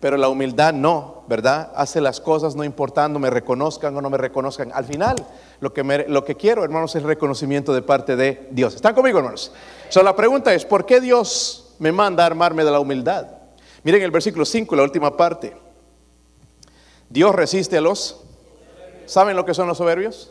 Pero 0.00 0.18
la 0.18 0.28
humildad 0.28 0.74
no, 0.74 1.22
¿verdad? 1.28 1.72
Hace 1.74 2.00
las 2.00 2.20
cosas 2.20 2.54
no 2.54 2.62
importando 2.62 3.18
me 3.18 3.30
reconozcan 3.30 3.96
o 3.96 4.02
no 4.02 4.10
me 4.10 4.18
reconozcan. 4.18 4.70
Al 4.74 4.84
final, 4.84 5.16
lo 5.60 5.72
que, 5.72 6.04
lo 6.08 6.24
que 6.24 6.34
quiero, 6.34 6.62
hermanos, 6.62 6.94
es 6.94 7.02
reconocimiento 7.02 7.72
de 7.72 7.80
parte 7.80 8.14
de 8.14 8.48
Dios. 8.50 8.74
¿Están 8.74 8.94
conmigo, 8.94 9.18
hermanos? 9.18 9.52
La 10.02 10.16
pregunta 10.16 10.52
es, 10.54 10.64
¿por 10.64 10.86
qué 10.86 11.00
Dios 11.00 11.74
me 11.78 11.92
manda 11.92 12.24
a 12.24 12.26
armarme 12.26 12.64
de 12.64 12.70
la 12.70 12.80
humildad? 12.80 13.26
Miren 13.82 14.02
el 14.02 14.10
versículo 14.10 14.44
5, 14.44 14.74
la 14.76 14.82
última 14.82 15.16
parte. 15.16 15.56
Dios 17.08 17.34
resiste 17.34 17.76
a 17.76 17.80
los... 17.80 18.20
¿Saben 19.06 19.36
lo 19.36 19.44
que 19.44 19.54
son 19.54 19.68
los 19.68 19.78
soberbios? 19.78 20.30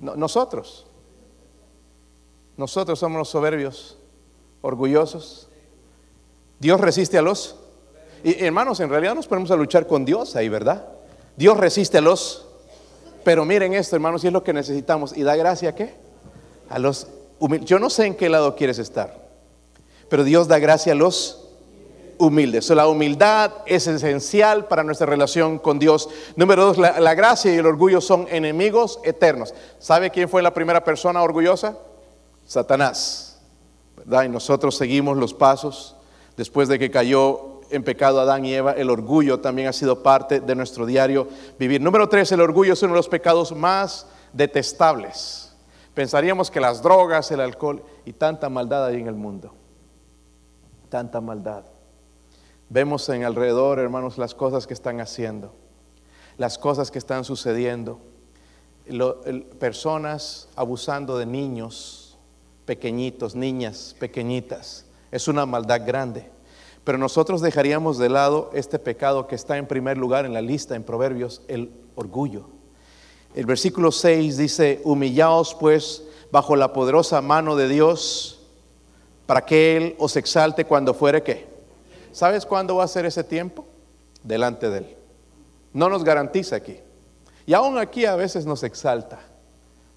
nosotros. 0.00 0.84
Nosotros 2.58 2.98
somos 2.98 3.18
los 3.18 3.28
soberbios, 3.30 3.96
orgullosos. 4.60 5.48
Dios 6.58 6.78
resiste 6.80 7.16
a 7.16 7.22
los 7.22 7.56
y 8.24 8.42
hermanos, 8.42 8.80
en 8.80 8.88
realidad 8.88 9.14
nos 9.14 9.28
ponemos 9.28 9.50
a 9.50 9.56
luchar 9.56 9.86
con 9.86 10.06
Dios 10.06 10.34
ahí, 10.34 10.48
¿verdad? 10.48 10.86
Dios 11.36 11.58
resiste 11.58 11.98
a 11.98 12.00
los... 12.00 12.46
Pero 13.22 13.44
miren 13.44 13.74
esto, 13.74 13.96
hermanos, 13.96 14.24
y 14.24 14.28
es 14.28 14.32
lo 14.32 14.42
que 14.42 14.54
necesitamos. 14.54 15.14
¿Y 15.14 15.22
da 15.22 15.36
gracia 15.36 15.70
a 15.70 15.74
qué? 15.74 15.94
A 16.70 16.78
los 16.78 17.06
Yo 17.62 17.78
no 17.78 17.90
sé 17.90 18.06
en 18.06 18.14
qué 18.14 18.28
lado 18.28 18.56
quieres 18.56 18.78
estar, 18.78 19.28
pero 20.08 20.24
Dios 20.24 20.48
da 20.48 20.58
gracia 20.58 20.92
a 20.92 20.96
los 20.96 21.40
humildes. 22.18 22.70
la 22.70 22.86
humildad 22.86 23.52
es 23.66 23.86
esencial 23.86 24.66
para 24.66 24.84
nuestra 24.84 25.06
relación 25.06 25.58
con 25.58 25.78
Dios. 25.78 26.08
Número 26.36 26.64
dos, 26.64 26.78
la, 26.78 27.00
la, 27.00 27.14
gracia 27.14 27.52
y 27.52 27.58
el 27.58 27.66
orgullo 27.66 28.00
son 28.00 28.26
enemigos 28.30 29.00
eternos. 29.04 29.52
¿Sabe 29.78 30.10
quién 30.10 30.28
fue 30.28 30.42
la 30.42 30.54
primera 30.54 30.84
persona 30.84 31.22
orgullosa? 31.22 31.76
Satanás. 32.46 33.40
¿Verdad? 33.96 34.24
Y 34.24 34.28
nosotros 34.28 34.76
seguimos 34.76 35.16
los 35.16 35.34
pasos 35.34 35.96
después 36.36 36.68
de 36.68 36.78
que 36.78 36.90
cayó 36.90 37.54
en 37.70 37.82
pecado 37.82 38.20
Adán 38.20 38.44
y 38.44 38.54
Eva, 38.54 38.72
el 38.72 38.90
orgullo 38.90 39.40
también 39.40 39.68
ha 39.68 39.72
sido 39.72 40.02
parte 40.02 40.40
de 40.40 40.54
nuestro 40.54 40.86
diario 40.86 41.28
vivir. 41.58 41.80
Número 41.80 42.08
tres, 42.08 42.30
el 42.32 42.40
orgullo 42.40 42.74
es 42.74 42.82
uno 42.82 42.92
de 42.92 42.98
los 42.98 43.08
pecados 43.08 43.54
más 43.54 44.06
detestables. 44.32 45.43
Pensaríamos 45.94 46.50
que 46.50 46.60
las 46.60 46.82
drogas, 46.82 47.30
el 47.30 47.40
alcohol 47.40 47.82
y 48.04 48.12
tanta 48.12 48.48
maldad 48.48 48.86
hay 48.86 49.00
en 49.00 49.06
el 49.06 49.14
mundo. 49.14 49.52
Tanta 50.88 51.20
maldad. 51.20 51.64
Vemos 52.68 53.08
en 53.08 53.24
alrededor, 53.24 53.78
hermanos, 53.78 54.18
las 54.18 54.34
cosas 54.34 54.66
que 54.66 54.74
están 54.74 55.00
haciendo, 55.00 55.54
las 56.36 56.58
cosas 56.58 56.90
que 56.90 56.98
están 56.98 57.24
sucediendo. 57.24 58.00
personas 59.58 60.48
abusando 60.56 61.16
de 61.16 61.26
niños 61.26 62.18
pequeñitos, 62.66 63.34
niñas 63.36 63.94
pequeñitas. 63.98 64.86
Es 65.12 65.28
una 65.28 65.46
maldad 65.46 65.86
grande. 65.86 66.30
Pero 66.82 66.98
nosotros 66.98 67.40
dejaríamos 67.40 67.98
de 67.98 68.08
lado 68.10 68.50
este 68.52 68.78
pecado 68.78 69.26
que 69.26 69.36
está 69.36 69.56
en 69.56 69.66
primer 69.66 69.96
lugar 69.96 70.26
en 70.26 70.34
la 70.34 70.42
lista 70.42 70.74
en 70.74 70.82
Proverbios, 70.82 71.42
el 71.48 71.72
orgullo. 71.94 72.48
El 73.34 73.46
versículo 73.46 73.90
6 73.90 74.36
dice, 74.36 74.80
humillaos 74.84 75.54
pues 75.54 76.04
bajo 76.30 76.54
la 76.54 76.72
poderosa 76.72 77.20
mano 77.20 77.56
de 77.56 77.68
Dios 77.68 78.40
para 79.26 79.44
que 79.44 79.76
Él 79.76 79.96
os 79.98 80.16
exalte 80.16 80.64
cuando 80.64 80.94
fuere 80.94 81.22
que. 81.22 81.46
¿Sabes 82.12 82.46
cuándo 82.46 82.76
va 82.76 82.84
a 82.84 82.88
ser 82.88 83.06
ese 83.06 83.24
tiempo? 83.24 83.66
Delante 84.22 84.70
de 84.70 84.78
Él. 84.78 84.96
No 85.72 85.88
nos 85.88 86.04
garantiza 86.04 86.56
aquí. 86.56 86.78
Y 87.46 87.54
aún 87.54 87.76
aquí 87.78 88.06
a 88.06 88.14
veces 88.14 88.46
nos 88.46 88.62
exalta, 88.62 89.18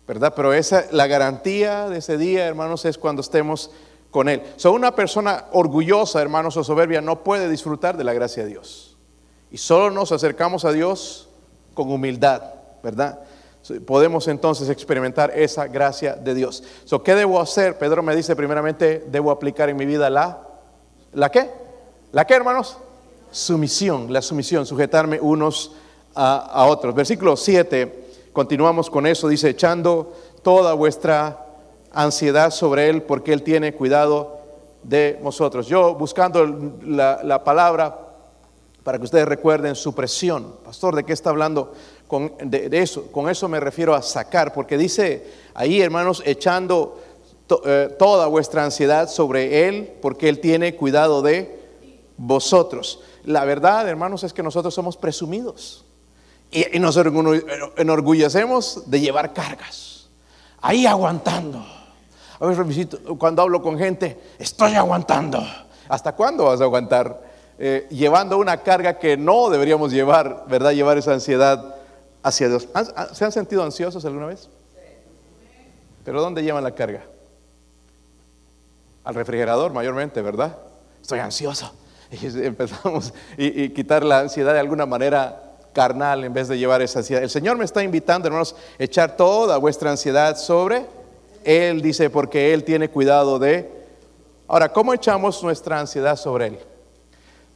¿verdad? 0.07 0.33
Pero 0.35 0.53
esa, 0.53 0.85
la 0.91 1.07
garantía 1.07 1.87
de 1.89 1.99
ese 1.99 2.17
día, 2.17 2.47
hermanos, 2.47 2.85
es 2.85 2.97
cuando 2.97 3.21
estemos 3.21 3.69
con 4.09 4.29
Él. 4.29 4.41
So, 4.55 4.71
una 4.71 4.95
persona 4.95 5.45
orgullosa, 5.51 6.21
hermanos, 6.21 6.57
o 6.57 6.63
soberbia 6.63 7.01
no 7.01 7.23
puede 7.23 7.49
disfrutar 7.49 7.97
de 7.97 8.03
la 8.03 8.13
gracia 8.13 8.43
de 8.43 8.49
Dios. 8.49 8.97
Y 9.51 9.57
solo 9.59 9.91
nos 9.91 10.11
acercamos 10.11 10.65
a 10.65 10.71
Dios 10.71 11.29
con 11.73 11.91
humildad, 11.91 12.41
¿verdad? 12.83 13.19
Podemos 13.85 14.27
entonces 14.27 14.69
experimentar 14.69 15.31
esa 15.35 15.67
gracia 15.67 16.15
de 16.15 16.33
Dios. 16.33 16.63
So, 16.85 17.03
¿Qué 17.03 17.15
debo 17.15 17.39
hacer? 17.39 17.77
Pedro 17.77 18.01
me 18.03 18.15
dice 18.15 18.35
primeramente, 18.35 19.05
debo 19.09 19.31
aplicar 19.31 19.69
en 19.69 19.77
mi 19.77 19.85
vida 19.85 20.09
la, 20.09 20.47
¿la 21.13 21.29
qué? 21.29 21.49
¿La 22.11 22.25
qué, 22.25 22.33
hermanos? 22.35 22.77
Sumisión, 23.31 24.11
la 24.11 24.21
sumisión, 24.21 24.65
sujetarme 24.65 25.19
unos 25.19 25.73
a, 26.15 26.65
otros. 26.67 26.95
Versículo 26.95 27.35
7, 27.35 28.29
continuamos 28.33 28.89
con 28.89 29.05
eso, 29.05 29.27
dice, 29.27 29.49
echando 29.49 30.13
toda 30.41 30.73
vuestra 30.73 31.45
ansiedad 31.91 32.51
sobre 32.51 32.89
Él 32.89 33.03
porque 33.03 33.33
Él 33.33 33.43
tiene 33.43 33.73
cuidado 33.73 34.39
de 34.83 35.19
vosotros. 35.21 35.67
Yo 35.67 35.95
buscando 35.95 36.45
la, 36.83 37.21
la 37.23 37.43
palabra 37.43 38.07
para 38.83 38.97
que 38.97 39.03
ustedes 39.03 39.27
recuerden 39.27 39.75
su 39.75 39.93
presión. 39.93 40.55
Pastor, 40.63 40.95
¿de 40.95 41.03
qué 41.03 41.11
está 41.11 41.29
hablando 41.29 41.73
con, 42.07 42.33
eso? 42.71 43.11
Con 43.11 43.29
eso 43.29 43.47
me 43.47 43.59
refiero 43.59 43.93
a 43.93 44.01
sacar, 44.01 44.53
porque 44.53 44.77
dice 44.77 45.25
ahí, 45.53 45.81
hermanos, 45.81 46.23
echando 46.25 47.01
eh, 47.65 47.95
toda 47.99 48.27
vuestra 48.27 48.63
ansiedad 48.63 49.09
sobre 49.09 49.67
Él, 49.67 49.93
porque 50.01 50.29
Él 50.29 50.39
tiene 50.39 50.75
cuidado 50.75 51.21
de 51.21 51.59
vosotros. 52.17 53.01
La 53.23 53.45
verdad, 53.45 53.87
hermanos, 53.87 54.23
es 54.23 54.33
que 54.33 54.43
nosotros 54.43 54.73
somos 54.73 54.97
presumidos 54.97 55.85
y, 56.51 56.77
y 56.77 56.79
nos 56.79 56.97
enorgullecemos 57.77 58.89
de 58.89 58.99
llevar 59.01 59.33
cargas, 59.33 60.09
ahí 60.61 60.85
aguantando. 60.85 61.65
A 62.39 62.45
veces 62.45 62.87
cuando 63.17 63.41
hablo 63.41 63.61
con 63.61 63.77
gente, 63.77 64.19
estoy 64.37 64.75
aguantando. 64.75 65.43
¿Hasta 65.89 66.13
cuándo 66.15 66.45
vas 66.45 66.61
a 66.61 66.65
aguantar? 66.65 67.21
Eh, 67.59 67.87
llevando 67.89 68.37
una 68.37 68.57
carga 68.57 68.99
que 68.99 69.17
no 69.17 69.49
deberíamos 69.49 69.91
llevar, 69.91 70.45
¿verdad? 70.47 70.73
Llevar 70.73 70.97
esa 70.99 71.13
ansiedad 71.13 71.76
hacia 72.27 72.49
Dios. 72.49 72.67
¿Se 73.13 73.25
han 73.25 73.31
sentido 73.31 73.63
ansiosos 73.63 74.03
alguna 74.05 74.27
vez? 74.27 74.49
¿Pero 76.03 76.21
dónde 76.21 76.43
llevan 76.43 76.63
la 76.63 76.71
carga? 76.71 77.03
Al 79.03 79.15
refrigerador 79.15 79.73
mayormente, 79.73 80.21
¿verdad? 80.21 80.57
Estoy 81.01 81.19
ansioso. 81.19 81.73
Y 82.09 82.25
empezamos 82.25 83.13
y, 83.37 83.67
quitar 83.71 84.01
la 84.01 84.21
ansiedad 84.21 84.53
de 84.53 84.61
alguna 84.61 84.85
manera 84.85 85.57
carnal 85.73 86.23
en 86.23 86.31
vez 86.31 86.47
de 86.47 86.57
llevar 86.57 86.81
esa 86.81 86.99
ansiedad. 86.99 87.21
El 87.21 87.29
Señor 87.29 87.57
me 87.57 87.65
está 87.65 87.83
invitando, 87.83 88.27
hermanos, 88.29 88.55
a 88.79 88.83
echar 88.85 89.17
toda 89.17 89.57
vuestra 89.57 89.91
ansiedad 89.91 90.37
sobre 90.37 90.85
Él, 91.43 91.81
dice, 91.81 92.09
porque 92.09 92.53
Él 92.53 92.63
tiene 92.63 92.89
cuidado 92.89 93.39
de... 93.39 93.69
Ahora, 94.47 94.71
¿cómo 94.71 94.93
echamos 94.93 95.43
nuestra 95.43 95.81
ansiedad 95.81 96.15
sobre 96.15 96.47
Él? 96.47 96.59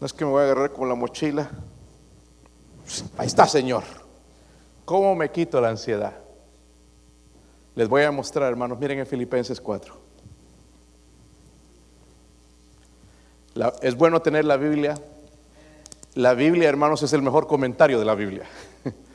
No 0.02 0.06
es 0.06 0.12
que 0.12 0.26
me 0.26 0.32
voy 0.32 0.42
a 0.42 0.46
agarrar 0.48 0.74
con 0.74 0.90
la 0.90 0.96
mochila. 0.96 1.50
Ahí 3.18 3.28
está, 3.28 3.48
Señor. 3.48 4.01
¿Cómo 4.86 5.16
me 5.16 5.32
quito 5.32 5.62
la 5.62 5.70
ansiedad? 5.70 6.14
Les 7.76 7.88
voy 7.88 8.04
a 8.04 8.12
mostrar, 8.12 8.50
hermanos. 8.50 8.80
Miren 8.80 9.00
en 9.00 9.08
Filipenses 9.08 9.60
4. 9.62 10.02
es 13.82 13.96
bueno 13.96 14.22
tener 14.22 14.46
la 14.46 14.58
Biblia. 14.58 14.96
La 16.16 16.34
Biblia, 16.34 16.70
hermanos, 16.70 17.04
es 17.04 17.14
el 17.14 17.22
mejor 17.22 17.48
comentario 17.48 18.00
de 18.00 18.06
la 18.06 18.16
Biblia. 18.16 18.46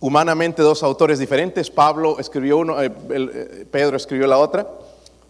humanamente 0.00 0.62
dos 0.62 0.82
autores 0.82 1.18
diferentes. 1.18 1.70
Pablo 1.70 2.18
escribió 2.18 2.58
uno, 2.58 2.82
eh, 2.82 2.90
eh, 3.10 3.66
Pedro 3.70 3.96
escribió 3.96 4.26
la 4.26 4.38
otra, 4.38 4.66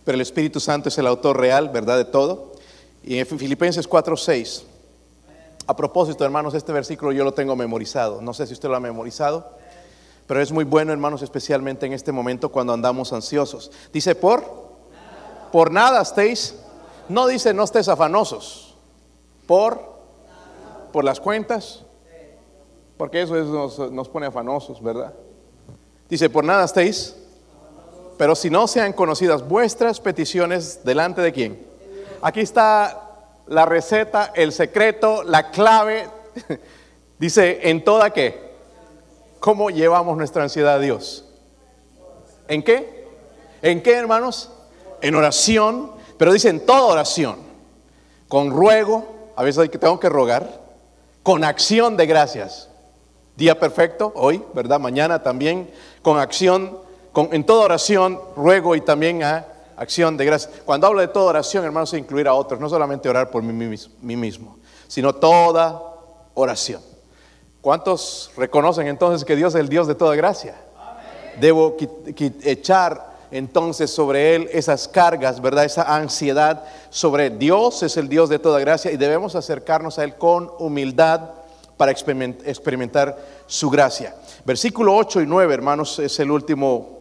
pero 0.05 0.15
el 0.15 0.23
Espíritu 0.23 0.61
Santo 0.61 0.89
es 0.89 0.99
el 0.99 1.07
autor 1.07 1.39
real, 1.39 1.69
¿verdad? 1.69 1.99
De 1.99 2.05
todo. 2.05 2.53
Y 3.03 3.19
en 3.19 3.27
Filipenses 3.27 3.89
4:6. 3.89 4.65
A 5.67 5.77
propósito, 5.77 6.25
hermanos, 6.25 6.55
este 6.55 6.73
versículo 6.73 7.13
yo 7.13 7.25
lo 7.25 7.33
tengo 7.33 7.55
memorizado. 7.55 8.21
No 8.21 8.35
sé 8.35 8.47
si 8.47 8.55
usted 8.55 8.69
lo 8.69 8.77
ha 8.77 8.81
memorizado, 8.81 9.53
pero 10.27 10.41
es 10.41 10.51
muy 10.53 10.65
bueno, 10.65 10.93
hermanos, 10.93 11.23
especialmente 11.23 11.87
en 11.87 11.93
este 11.93 12.13
momento 12.13 12.51
cuando 12.51 12.73
andamos 12.73 13.13
ansiosos. 13.13 13.71
Dice, 13.93 14.15
por, 14.15 14.45
por 15.53 15.71
nada 15.71 16.03
estéis, 16.03 16.57
no 17.09 17.27
dice 17.27 17.55
no 17.55 17.65
estés 17.65 17.89
afanosos, 17.89 18.77
por, 19.47 19.81
por 20.93 21.05
las 21.05 21.21
cuentas, 21.21 21.85
porque 22.97 23.23
eso 23.23 23.91
nos, 23.91 24.09
pone 24.09 24.27
afanosos, 24.27 24.83
¿verdad? 24.83 25.15
Dice, 26.09 26.29
por 26.29 26.45
nada 26.45 26.65
estéis, 26.65 27.17
pero 28.19 28.35
si 28.35 28.51
no 28.51 28.67
sean 28.69 28.93
conocidas 28.93 29.47
vuestras 29.47 30.01
peticiones 30.01 30.85
delante 30.85 31.23
de 31.23 31.33
quién. 31.33 31.70
Aquí 32.23 32.41
está 32.41 33.11
la 33.47 33.65
receta, 33.67 34.33
el 34.35 34.53
secreto, 34.53 35.23
la 35.23 35.51
clave. 35.51 36.09
Dice, 37.19 37.69
en 37.69 37.83
toda 37.85 38.11
qué. 38.11 38.51
¿Cómo 39.41 39.71
llevamos 39.71 40.17
nuestra 40.17 40.43
ansiedad 40.43 40.75
a 40.75 40.79
Dios? 40.79 41.25
¿En 42.47 42.63
qué? 42.63 43.07
¿En 43.63 43.83
qué, 43.83 43.95
hermanos? 43.95 44.51
En 45.01 45.15
oración, 45.15 45.93
pero 46.19 46.33
dice 46.33 46.51
en 46.51 46.67
toda 46.67 46.83
oración, 46.83 47.39
con 48.29 48.51
ruego, 48.51 49.33
a 49.37 49.43
veces 49.43 49.63
hay 49.63 49.69
que 49.71 49.79
tengo 49.79 49.99
que 49.99 50.11
rogar, 50.11 50.61
con 51.23 51.43
acción 51.43 51.97
de 51.97 52.05
gracias. 52.05 52.69
Día 53.37 53.59
perfecto, 53.59 54.13
hoy, 54.15 54.45
¿verdad? 54.53 54.79
Mañana 54.79 55.23
también, 55.23 55.71
con 56.03 56.19
acción, 56.19 56.79
con, 57.13 57.31
en 57.33 57.45
toda 57.45 57.65
oración, 57.65 58.21
ruego 58.37 58.77
y 58.77 58.83
también 58.83 59.23
a 59.23 59.47
acción 59.81 60.17
de 60.19 60.27
gracias. 60.27 60.53
Cuando 60.65 60.87
hablo 60.87 61.01
de 61.01 61.09
toda 61.09 61.31
oración, 61.31 61.65
hermanos, 61.65 61.95
incluir 61.95 62.29
a 62.29 62.35
otros, 62.35 62.61
no 62.61 62.69
solamente 62.69 63.09
orar 63.09 63.31
por 63.31 63.43
mí, 63.43 63.79
mismo, 64.03 64.59
sino 64.87 65.15
toda 65.15 65.83
oración. 66.35 66.83
¿Cuántos 67.63 68.31
reconocen 68.37 68.87
entonces 68.87 69.25
que 69.25 69.37
Dios 69.37 69.55
es 69.55 69.61
el 69.61 69.69
Dios 69.71 69.87
de 69.87 69.95
toda 69.95 70.15
gracia? 70.15 70.55
Debo 71.41 71.77
echar 72.43 73.11
entonces 73.31 73.91
sobre 73.91 74.35
Él 74.35 74.51
esas 74.53 74.87
cargas, 74.87 75.41
¿verdad? 75.41 75.65
Esa 75.65 75.97
ansiedad 75.97 76.65
sobre. 76.91 77.31
Dios 77.31 77.83
es 77.83 77.97
el 77.97 78.09
Dios 78.09 78.29
de 78.29 78.39
toda 78.39 78.61
gracia 78.61 78.93
y 78.93 78.99
debemos 78.99 79.35
acercarnos 79.35 79.99
a 79.99 80.05
Él 80.05 80.17
con 80.17 80.51
humildad 80.59 81.31
para 81.79 81.93
experimentar 81.93 83.17
su 83.47 83.71
gracia. 83.71 84.15
Versículo 84.45 84.95
8 84.95 85.23
y 85.23 85.27
9, 85.27 85.55
hermanos, 85.55 85.99
es 85.99 86.21
el 86.21 86.31
último, 86.31 87.00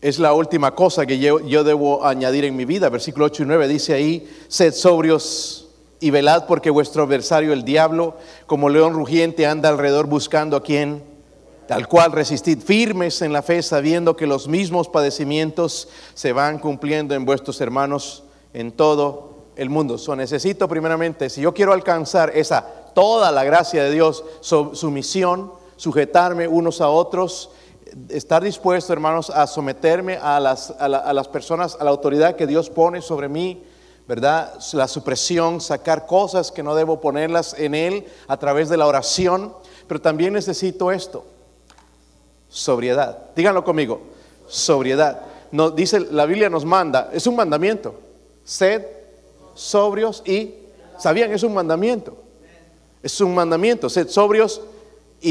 es 0.00 0.18
la 0.18 0.32
última 0.32 0.74
cosa 0.74 1.06
que 1.06 1.18
yo, 1.18 1.64
debo 1.64 2.04
añadir 2.04 2.44
en 2.44 2.56
mi 2.56 2.64
vida. 2.64 2.88
Versículo 2.88 3.26
8 3.26 3.42
y 3.42 3.46
9 3.46 3.68
dice 3.68 3.94
ahí, 3.94 4.30
sed 4.48 4.72
sobrios 4.72 5.68
y 6.00 6.10
velad 6.10 6.46
porque 6.46 6.70
vuestro 6.70 7.02
adversario 7.02 7.52
el 7.52 7.64
diablo, 7.64 8.16
como 8.46 8.68
león 8.68 8.94
rugiente, 8.94 9.46
anda 9.46 9.68
alrededor 9.68 10.06
buscando 10.06 10.56
a 10.56 10.62
quien, 10.62 11.02
tal 11.66 11.88
cual 11.88 12.12
resistid 12.12 12.60
firmes 12.60 13.20
en 13.22 13.32
la 13.32 13.42
fe, 13.42 13.62
sabiendo 13.62 14.16
que 14.16 14.26
los 14.26 14.46
mismos 14.46 14.88
padecimientos 14.88 15.88
se 16.14 16.32
van 16.32 16.58
cumpliendo 16.58 17.14
en 17.14 17.24
vuestros 17.24 17.60
hermanos 17.60 18.22
en 18.54 18.70
todo 18.72 19.28
el 19.56 19.70
mundo. 19.70 19.98
So, 19.98 20.14
necesito 20.14 20.68
primeramente, 20.68 21.28
si 21.28 21.40
yo 21.40 21.52
quiero 21.52 21.72
alcanzar 21.72 22.30
esa, 22.34 22.64
toda 22.94 23.32
la 23.32 23.44
gracia 23.44 23.82
de 23.82 23.90
Dios, 23.90 24.24
su, 24.40 24.90
misión, 24.90 25.52
sujetarme 25.76 26.46
unos 26.46 26.80
a 26.80 26.88
otros, 26.88 27.50
estar 28.08 28.42
dispuesto, 28.42 28.92
hermanos, 28.92 29.30
a 29.30 29.46
someterme 29.46 30.16
a 30.16 30.40
las, 30.40 30.70
a, 30.78 30.88
las 30.88 31.28
personas, 31.28 31.76
a 31.78 31.84
la 31.84 31.90
autoridad 31.90 32.36
que 32.36 32.46
Dios 32.46 32.70
pone 32.70 33.02
sobre 33.02 33.28
mí, 33.28 33.62
¿verdad? 34.06 34.54
La 34.72 34.88
supresión, 34.88 35.60
sacar 35.60 36.06
cosas 36.06 36.50
que 36.50 36.62
no 36.62 36.74
debo 36.74 37.00
ponerlas 37.00 37.54
en 37.58 37.74
Él 37.74 38.06
a 38.26 38.36
través 38.36 38.68
de 38.68 38.76
la 38.76 38.86
oración, 38.86 39.54
pero 39.86 40.00
también 40.00 40.32
necesito 40.32 40.92
esto, 40.92 41.24
sobriedad. 42.48 43.18
Díganlo 43.34 43.64
conmigo, 43.64 44.00
sobriedad. 44.46 45.22
No, 45.50 45.70
dice, 45.70 46.00
la 46.00 46.26
Biblia 46.26 46.50
nos 46.50 46.64
manda, 46.64 47.10
es 47.12 47.26
un 47.26 47.36
mandamiento, 47.36 47.94
sed 48.44 48.84
sobrios 49.54 50.22
y, 50.24 50.54
¿sabían? 50.98 51.32
Es 51.32 51.42
un 51.42 51.54
mandamiento. 51.54 52.16
Es 53.02 53.20
un 53.20 53.34
mandamiento, 53.34 53.88
sed 53.88 54.08
sobrios 54.08 54.60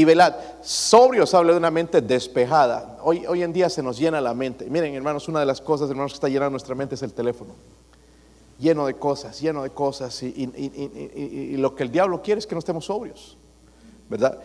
velad. 0.04 0.34
Sobrios 0.62 1.32
habla 1.34 1.52
de 1.52 1.58
una 1.58 1.70
mente 1.70 2.00
despejada. 2.00 2.98
Hoy, 3.02 3.42
en 3.42 3.52
día 3.52 3.68
se 3.70 3.82
nos 3.82 3.98
llena 3.98 4.20
la 4.20 4.34
mente. 4.34 4.68
Miren, 4.68 4.94
hermanos, 4.94 5.28
una 5.28 5.40
de 5.40 5.46
las 5.46 5.60
cosas, 5.60 5.88
hermanos, 5.88 6.12
que 6.12 6.16
está 6.16 6.28
llenando 6.28 6.50
nuestra 6.50 6.74
mente 6.74 6.94
es 6.94 7.02
el 7.02 7.12
teléfono. 7.12 7.54
Lleno 8.58 8.86
de 8.86 8.94
cosas, 8.94 9.40
lleno 9.40 9.62
de 9.62 9.70
cosas. 9.70 10.22
Y, 10.22 10.50
y 10.54 11.56
lo 11.56 11.74
que 11.74 11.84
el 11.84 11.90
diablo 11.90 12.20
quiere 12.22 12.38
es 12.40 12.46
que 12.46 12.54
no 12.54 12.58
estemos 12.58 12.84
sobrios. 12.84 13.36
¿Verdad? 14.08 14.38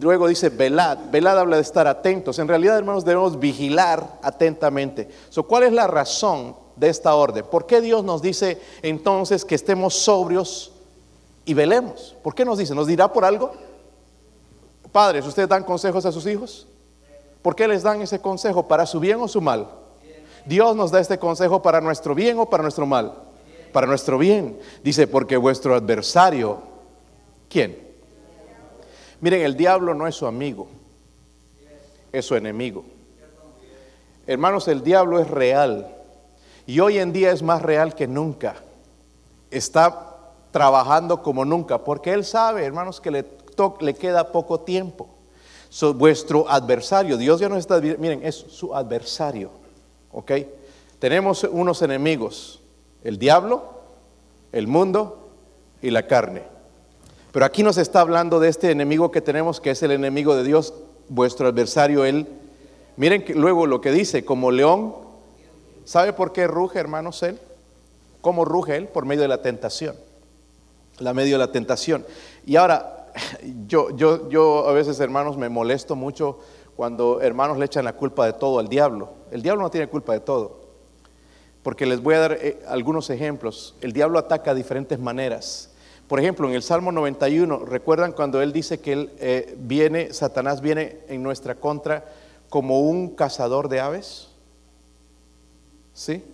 Luego 0.00 0.26
dice 0.26 0.48
velad. 0.48 0.98
Velad 1.10 1.38
habla 1.38 1.56
de 1.56 1.62
estar 1.62 1.86
atentos. 1.86 2.38
En 2.38 2.48
realidad, 2.48 2.76
hermanos, 2.76 3.04
debemos 3.04 3.38
vigilar 3.38 4.18
atentamente. 4.22 5.08
¿Cuál 5.46 5.64
es 5.64 5.72
la 5.72 5.86
razón 5.86 6.56
de 6.76 6.88
esta 6.88 7.14
orden? 7.14 7.44
¿Por 7.50 7.66
qué 7.66 7.80
Dios 7.80 8.04
nos 8.04 8.22
dice 8.22 8.60
entonces 8.82 9.44
que 9.44 9.54
estemos 9.54 9.94
sobrios 9.94 10.72
y 11.44 11.54
velemos? 11.54 12.16
¿Por 12.22 12.34
qué 12.34 12.44
nos 12.44 12.58
dice? 12.58 12.74
¿Nos 12.74 12.88
dirá 12.88 13.12
por 13.12 13.24
algo? 13.24 13.52
Padres, 14.92 15.26
¿ustedes 15.26 15.48
dan 15.48 15.64
consejos 15.64 16.04
a 16.04 16.12
sus 16.12 16.26
hijos? 16.26 16.66
¿Por 17.40 17.56
qué 17.56 17.66
les 17.66 17.82
dan 17.82 18.02
ese 18.02 18.20
consejo? 18.20 18.68
¿Para 18.68 18.86
su 18.86 19.00
bien 19.00 19.18
o 19.20 19.26
su 19.26 19.40
mal? 19.40 19.66
Dios 20.44 20.76
nos 20.76 20.90
da 20.90 21.00
este 21.00 21.18
consejo 21.18 21.62
para 21.62 21.80
nuestro 21.80 22.14
bien 22.14 22.38
o 22.38 22.48
para 22.48 22.62
nuestro 22.62 22.86
mal. 22.86 23.14
Para 23.72 23.86
nuestro 23.86 24.18
bien. 24.18 24.58
Dice, 24.84 25.06
porque 25.06 25.36
vuestro 25.36 25.74
adversario, 25.74 26.60
¿quién? 27.48 27.78
Miren, 29.20 29.42
el 29.42 29.56
diablo 29.56 29.94
no 29.94 30.06
es 30.06 30.14
su 30.14 30.26
amigo, 30.26 30.68
es 32.12 32.24
su 32.26 32.34
enemigo. 32.34 32.84
Hermanos, 34.26 34.68
el 34.68 34.82
diablo 34.82 35.18
es 35.20 35.28
real 35.28 35.96
y 36.66 36.80
hoy 36.80 36.98
en 36.98 37.12
día 37.12 37.32
es 37.32 37.42
más 37.42 37.62
real 37.62 37.94
que 37.94 38.06
nunca. 38.06 38.56
Está 39.50 40.16
trabajando 40.50 41.22
como 41.22 41.44
nunca, 41.44 41.78
porque 41.78 42.12
él 42.12 42.24
sabe, 42.24 42.64
hermanos, 42.64 43.00
que 43.00 43.10
le, 43.10 43.24
le 43.80 43.94
queda 43.94 44.32
poco 44.32 44.60
tiempo. 44.60 45.08
vuestro 45.94 46.48
adversario, 46.48 47.16
Dios 47.16 47.40
ya 47.40 47.48
no 47.48 47.56
está, 47.56 47.80
miren, 47.80 48.20
es 48.22 48.34
su 48.34 48.74
adversario, 48.74 49.50
¿ok? 50.12 50.32
Tenemos 50.98 51.44
unos 51.44 51.82
enemigos, 51.82 52.60
el 53.02 53.18
diablo, 53.18 53.64
el 54.52 54.66
mundo 54.66 55.30
y 55.80 55.90
la 55.90 56.06
carne. 56.06 56.42
Pero 57.32 57.46
aquí 57.46 57.62
nos 57.62 57.78
está 57.78 58.00
hablando 58.00 58.38
de 58.38 58.48
este 58.48 58.70
enemigo 58.70 59.10
que 59.10 59.22
tenemos, 59.22 59.60
que 59.60 59.70
es 59.70 59.82
el 59.82 59.90
enemigo 59.90 60.36
de 60.36 60.44
Dios, 60.44 60.74
vuestro 61.08 61.48
adversario, 61.48 62.04
él. 62.04 62.26
Miren 62.96 63.24
luego 63.34 63.66
lo 63.66 63.80
que 63.80 63.90
dice, 63.90 64.24
como 64.24 64.50
león, 64.50 64.94
¿sabe 65.84 66.12
por 66.12 66.32
qué 66.32 66.46
ruge, 66.46 66.78
hermanos, 66.78 67.22
él? 67.22 67.38
¿Cómo 68.20 68.44
ruge 68.44 68.76
él? 68.76 68.86
Por 68.86 69.06
medio 69.06 69.22
de 69.22 69.28
la 69.28 69.42
tentación. 69.42 69.96
La 70.98 71.14
medio 71.14 71.34
de 71.34 71.46
la 71.46 71.50
tentación. 71.50 72.04
Y 72.46 72.56
ahora, 72.56 73.01
yo, 73.66 73.90
yo, 73.90 74.28
yo 74.28 74.68
a 74.68 74.72
veces, 74.72 74.98
hermanos, 75.00 75.36
me 75.36 75.48
molesto 75.48 75.96
mucho 75.96 76.38
cuando 76.76 77.20
hermanos 77.20 77.58
le 77.58 77.66
echan 77.66 77.84
la 77.84 77.94
culpa 77.94 78.26
de 78.26 78.32
todo 78.32 78.58
al 78.58 78.68
diablo. 78.68 79.10
El 79.30 79.42
diablo 79.42 79.62
no 79.62 79.70
tiene 79.70 79.88
culpa 79.88 80.12
de 80.12 80.20
todo. 80.20 80.62
Porque 81.62 81.86
les 81.86 82.02
voy 82.02 82.14
a 82.14 82.18
dar 82.20 82.32
eh, 82.40 82.60
algunos 82.66 83.08
ejemplos. 83.10 83.76
El 83.80 83.92
diablo 83.92 84.18
ataca 84.18 84.52
de 84.52 84.58
diferentes 84.58 84.98
maneras. 84.98 85.70
Por 86.08 86.18
ejemplo, 86.18 86.48
en 86.48 86.54
el 86.54 86.62
Salmo 86.62 86.92
91, 86.92 87.64
¿recuerdan 87.64 88.12
cuando 88.12 88.42
él 88.42 88.52
dice 88.52 88.80
que 88.80 88.92
él 88.92 89.12
eh, 89.18 89.54
viene, 89.58 90.12
Satanás 90.12 90.60
viene 90.60 90.98
en 91.08 91.22
nuestra 91.22 91.54
contra 91.54 92.04
como 92.48 92.80
un 92.80 93.14
cazador 93.14 93.68
de 93.68 93.80
aves? 93.80 94.28
¿Sí? 95.94 96.24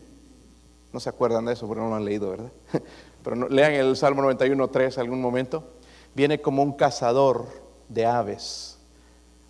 No 0.93 1.01
se 1.01 1.11
acuerdan 1.11 1.45
de 1.45 1.53
eso 1.53 1.67
porque 1.67 1.83
no 1.83 1.91
lo 1.91 1.97
han 1.97 2.05
leído, 2.05 2.31
¿verdad? 2.31 2.51
Pero 3.23 3.49
lean 3.49 3.75
el 3.75 3.97
Salmo 3.97 4.23
91, 4.23 4.69
3 4.69 4.99
algún 4.99 5.21
momento. 5.21 5.65
Viene 6.19 6.41
como 6.41 6.65
un 6.65 6.73
cazador 6.73 7.47
de 7.89 8.05
aves. 8.05 8.77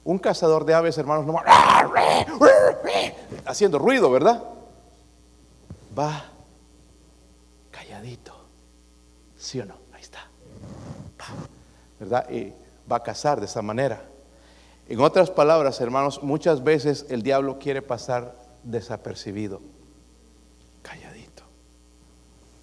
Un 0.04 0.18
cazador 0.18 0.66
de 0.66 0.74
aves, 0.74 0.98
hermanos, 0.98 1.24
no 1.24 1.34
haciendo 3.46 3.78
ruido, 3.78 4.10
¿verdad? 4.10 4.44
Va 5.98 6.26
calladito. 7.70 8.34
¿Sí 9.38 9.60
o 9.60 9.64
no? 9.64 9.76
¿verdad? 11.98 12.28
Y 12.28 12.52
va 12.90 12.96
a 12.96 13.02
cazar 13.02 13.40
de 13.40 13.46
esa 13.46 13.62
manera. 13.62 14.02
En 14.90 15.00
otras 15.00 15.30
palabras, 15.30 15.80
hermanos, 15.80 16.22
muchas 16.22 16.62
veces 16.62 17.06
el 17.08 17.22
diablo 17.22 17.58
quiere 17.58 17.80
pasar 17.80 18.34
desapercibido, 18.62 19.62
calladito. 20.82 21.44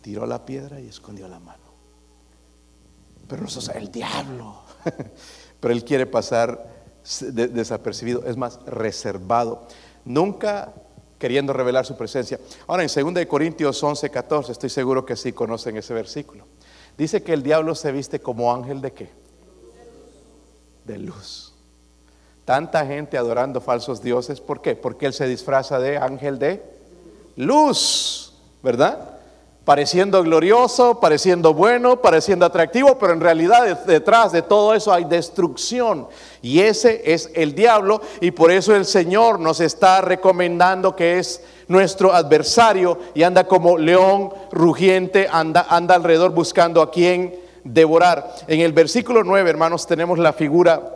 Tiró 0.03 0.27
la 0.27 0.45
piedra 0.45 0.79
y 0.79 0.89
escondió 0.89 1.27
la 1.27 1.39
mano. 1.39 1.64
Pero 3.27 3.41
no 3.41 3.47
es 3.47 3.69
el 3.69 3.91
diablo. 3.91 4.61
Pero 5.59 5.73
él 5.73 5.83
quiere 5.83 6.05
pasar 6.05 6.75
desapercibido, 7.31 8.23
es 8.25 8.37
más, 8.37 8.59
reservado. 8.65 9.67
Nunca 10.03 10.73
queriendo 11.17 11.53
revelar 11.53 11.85
su 11.85 11.95
presencia. 11.95 12.39
Ahora, 12.67 12.83
en 12.83 13.13
2 13.13 13.25
Corintios 13.25 13.81
11, 13.81 14.09
14, 14.09 14.51
estoy 14.51 14.69
seguro 14.69 15.05
que 15.05 15.15
sí 15.15 15.33
conocen 15.33 15.77
ese 15.77 15.93
versículo. 15.93 16.45
Dice 16.97 17.23
que 17.23 17.33
el 17.33 17.43
diablo 17.43 17.75
se 17.75 17.91
viste 17.91 18.19
como 18.19 18.53
ángel 18.53 18.81
de 18.81 18.93
qué? 18.93 19.09
De 20.85 20.97
luz. 20.97 21.53
Tanta 22.45 22.85
gente 22.85 23.17
adorando 23.17 23.59
falsos 23.59 24.01
dioses, 24.01 24.39
¿por 24.39 24.61
qué? 24.61 24.75
Porque 24.75 25.07
él 25.07 25.13
se 25.13 25.27
disfraza 25.27 25.79
de 25.79 25.97
ángel 25.97 26.37
de 26.37 26.63
luz, 27.35 28.33
¿verdad? 28.61 29.14
Pareciendo 29.65 30.21
glorioso, 30.21 30.99
pareciendo 30.99 31.55
bueno, 31.55 31.99
pareciendo 31.99 32.45
atractivo, 32.45 32.99
pero 32.99 33.13
en 33.13 33.19
realidad 33.19 33.83
detrás 33.85 34.31
de 34.31 34.43
todo 34.43 34.75
eso 34.75 34.93
hay 34.93 35.05
destrucción. 35.05 36.07
Y 36.43 36.59
ese 36.59 37.01
es 37.03 37.31
el 37.33 37.55
diablo 37.55 37.99
y 38.21 38.29
por 38.29 38.51
eso 38.51 38.75
el 38.75 38.85
Señor 38.85 39.39
nos 39.39 39.59
está 39.61 40.01
recomendando 40.01 40.95
que 40.95 41.17
es 41.17 41.41
nuestro 41.67 42.13
adversario 42.13 42.99
y 43.15 43.23
anda 43.23 43.47
como 43.47 43.79
león 43.79 44.29
rugiente, 44.51 45.27
anda, 45.31 45.65
anda 45.67 45.95
alrededor 45.95 46.31
buscando 46.31 46.79
a 46.79 46.91
quien 46.91 47.33
devorar. 47.63 48.35
En 48.47 48.61
el 48.61 48.71
versículo 48.71 49.23
9, 49.23 49.49
hermanos, 49.49 49.87
tenemos 49.87 50.19
la 50.19 50.33
figura 50.33 50.95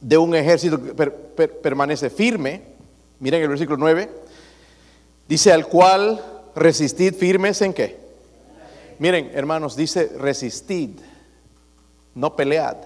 de 0.00 0.18
un 0.18 0.36
ejército 0.36 0.80
que 0.80 0.94
permanece 1.48 2.10
firme. 2.10 2.62
Miren 3.18 3.42
el 3.42 3.48
versículo 3.48 3.76
9. 3.78 4.08
Dice 5.28 5.52
al 5.52 5.66
cual 5.66 6.20
resistid 6.54 7.14
firmes 7.14 7.60
en 7.62 7.72
qué. 7.72 7.98
Miren, 8.98 9.30
hermanos, 9.34 9.76
dice 9.76 10.12
resistid, 10.18 10.90
no 12.14 12.36
pelead. 12.36 12.76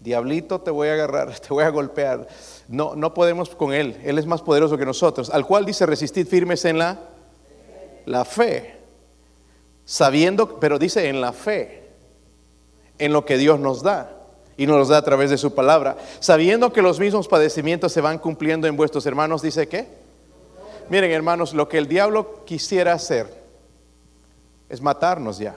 Diablito, 0.00 0.60
te 0.60 0.70
voy 0.70 0.88
a 0.88 0.92
agarrar, 0.92 1.38
te 1.40 1.48
voy 1.48 1.64
a 1.64 1.70
golpear. 1.70 2.28
No, 2.68 2.94
no 2.94 3.14
podemos 3.14 3.50
con 3.50 3.72
Él. 3.72 3.96
Él 4.04 4.18
es 4.18 4.26
más 4.26 4.42
poderoso 4.42 4.76
que 4.76 4.86
nosotros. 4.86 5.30
Al 5.30 5.46
cual 5.46 5.64
dice, 5.64 5.86
resistid 5.86 6.26
firmes 6.26 6.64
en 6.64 6.78
la, 6.78 6.98
la 8.04 8.24
fe. 8.24 8.76
Sabiendo, 9.84 10.58
pero 10.60 10.78
dice 10.78 11.08
en 11.08 11.20
la 11.20 11.32
fe, 11.32 11.84
en 12.98 13.12
lo 13.12 13.24
que 13.24 13.38
Dios 13.38 13.58
nos 13.60 13.82
da. 13.82 14.12
Y 14.56 14.66
nos 14.66 14.88
da 14.88 14.98
a 14.98 15.02
través 15.02 15.30
de 15.30 15.38
su 15.38 15.54
palabra. 15.54 15.96
Sabiendo 16.18 16.72
que 16.72 16.82
los 16.82 16.98
mismos 16.98 17.28
padecimientos 17.28 17.92
se 17.92 18.00
van 18.00 18.18
cumpliendo 18.18 18.66
en 18.66 18.76
vuestros 18.76 19.06
hermanos, 19.06 19.42
dice 19.42 19.68
que. 19.68 20.05
Miren 20.88 21.10
hermanos, 21.10 21.54
lo 21.54 21.68
que 21.68 21.78
el 21.78 21.88
diablo 21.88 22.44
quisiera 22.44 22.92
hacer 22.92 23.42
es 24.68 24.80
matarnos 24.80 25.38
ya. 25.38 25.56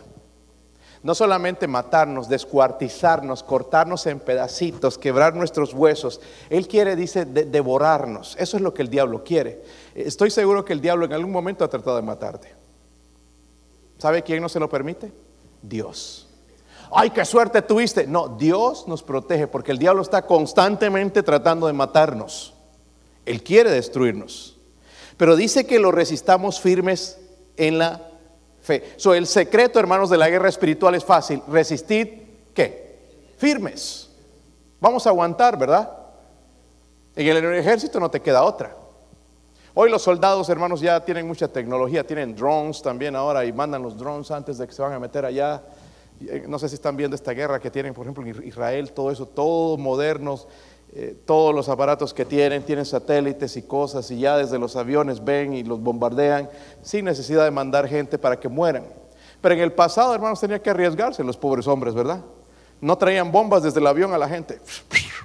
No 1.01 1.15
solamente 1.15 1.65
matarnos, 1.65 2.27
descuartizarnos, 2.27 3.41
cortarnos 3.41 4.05
en 4.05 4.19
pedacitos, 4.19 4.97
quebrar 4.97 5.33
nuestros 5.33 5.73
huesos. 5.73 6.19
Él 6.49 6.67
quiere, 6.67 6.95
dice, 6.97 7.23
devorarnos. 7.23 8.35
Eso 8.37 8.57
es 8.57 8.63
lo 8.63 8.73
que 8.73 8.81
el 8.81 8.89
diablo 8.89 9.23
quiere. 9.23 9.63
Estoy 9.95 10.29
seguro 10.29 10.65
que 10.65 10.73
el 10.73 10.81
diablo 10.81 11.05
en 11.05 11.13
algún 11.13 11.31
momento 11.31 11.63
ha 11.63 11.69
tratado 11.69 11.95
de 11.95 12.01
matarte. 12.01 12.53
¿Sabe 13.97 14.23
quién 14.23 14.41
no 14.41 14.49
se 14.49 14.59
lo 14.59 14.69
permite? 14.69 15.11
Dios. 15.61 16.27
Ay, 16.91 17.11
qué 17.11 17.23
suerte 17.23 17.61
tuviste. 17.61 18.05
No, 18.05 18.27
Dios 18.27 18.85
nos 18.87 19.01
protege 19.01 19.47
porque 19.47 19.71
el 19.71 19.77
diablo 19.77 20.01
está 20.01 20.25
constantemente 20.25 21.23
tratando 21.23 21.67
de 21.67 21.73
matarnos. 21.73 22.53
Él 23.25 23.41
quiere 23.41 23.71
destruirnos. 23.71 24.58
Pero 25.19 25.35
dice 25.35 25.67
que 25.67 25.79
lo 25.79 25.91
resistamos 25.91 26.61
firmes 26.61 27.19
en 27.57 27.77
la 27.77 28.09
fe. 28.61 28.93
So, 28.95 29.13
el 29.13 29.27
secreto, 29.27 29.77
hermanos, 29.77 30.09
de 30.09 30.15
la 30.17 30.29
guerra 30.29 30.47
espiritual 30.47 30.95
es 30.95 31.03
fácil. 31.03 31.43
Resistir, 31.49 32.51
¿qué? 32.53 33.33
Firmes. 33.35 34.11
Vamos 34.79 35.05
a 35.05 35.09
aguantar, 35.09 35.59
¿verdad? 35.59 35.91
En 37.17 37.27
el 37.35 37.53
ejército 37.53 37.99
no 37.99 38.09
te 38.09 38.21
queda 38.21 38.43
otra. 38.43 38.73
Hoy 39.73 39.89
los 39.89 40.03
soldados, 40.03 40.47
hermanos, 40.47 40.79
ya 40.79 41.03
tienen 41.03 41.27
mucha 41.27 41.49
tecnología, 41.49 42.07
tienen 42.07 42.33
drones 42.33 42.81
también 42.81 43.13
ahora 43.17 43.43
y 43.43 43.51
mandan 43.51 43.83
los 43.83 43.97
drones 43.97 44.31
antes 44.31 44.57
de 44.57 44.67
que 44.67 44.73
se 44.73 44.81
van 44.81 44.93
a 44.93 44.99
meter 44.99 45.25
allá. 45.25 45.61
Eh, 46.21 46.45
no 46.47 46.57
sé 46.59 46.69
si 46.69 46.75
están 46.75 46.95
viendo 46.95 47.15
esta 47.15 47.33
guerra 47.33 47.59
que 47.59 47.69
tienen, 47.69 47.93
por 47.93 48.05
ejemplo, 48.05 48.25
en 48.25 48.47
Israel, 48.47 48.93
todo 48.93 49.11
eso, 49.11 49.25
todos 49.25 49.77
modernos, 49.77 50.47
eh, 50.91 51.15
todos 51.25 51.53
los 51.53 51.69
aparatos 51.69 52.13
que 52.13 52.25
tienen, 52.25 52.63
tienen 52.63 52.85
satélites 52.85 53.55
y 53.57 53.61
cosas, 53.61 54.09
y 54.09 54.19
ya 54.19 54.37
desde 54.37 54.57
los 54.57 54.75
aviones 54.75 55.23
ven 55.23 55.53
y 55.53 55.63
los 55.63 55.79
bombardean 55.81 56.49
sin 56.81 57.05
necesidad 57.05 57.43
de 57.43 57.51
mandar 57.51 57.87
gente 57.87 58.17
para 58.17 58.39
que 58.39 58.49
mueran. 58.49 58.85
Pero 59.41 59.55
en 59.55 59.61
el 59.61 59.71
pasado, 59.71 60.13
hermanos, 60.13 60.39
tenía 60.39 60.61
que 60.61 60.69
arriesgarse 60.69 61.23
los 61.23 61.37
pobres 61.37 61.67
hombres, 61.67 61.93
¿verdad? 61.93 62.21
No 62.81 62.97
traían 62.97 63.31
bombas 63.31 63.63
desde 63.63 63.79
el 63.79 63.87
avión 63.87 64.13
a 64.13 64.17
la 64.17 64.27
gente. 64.27 64.59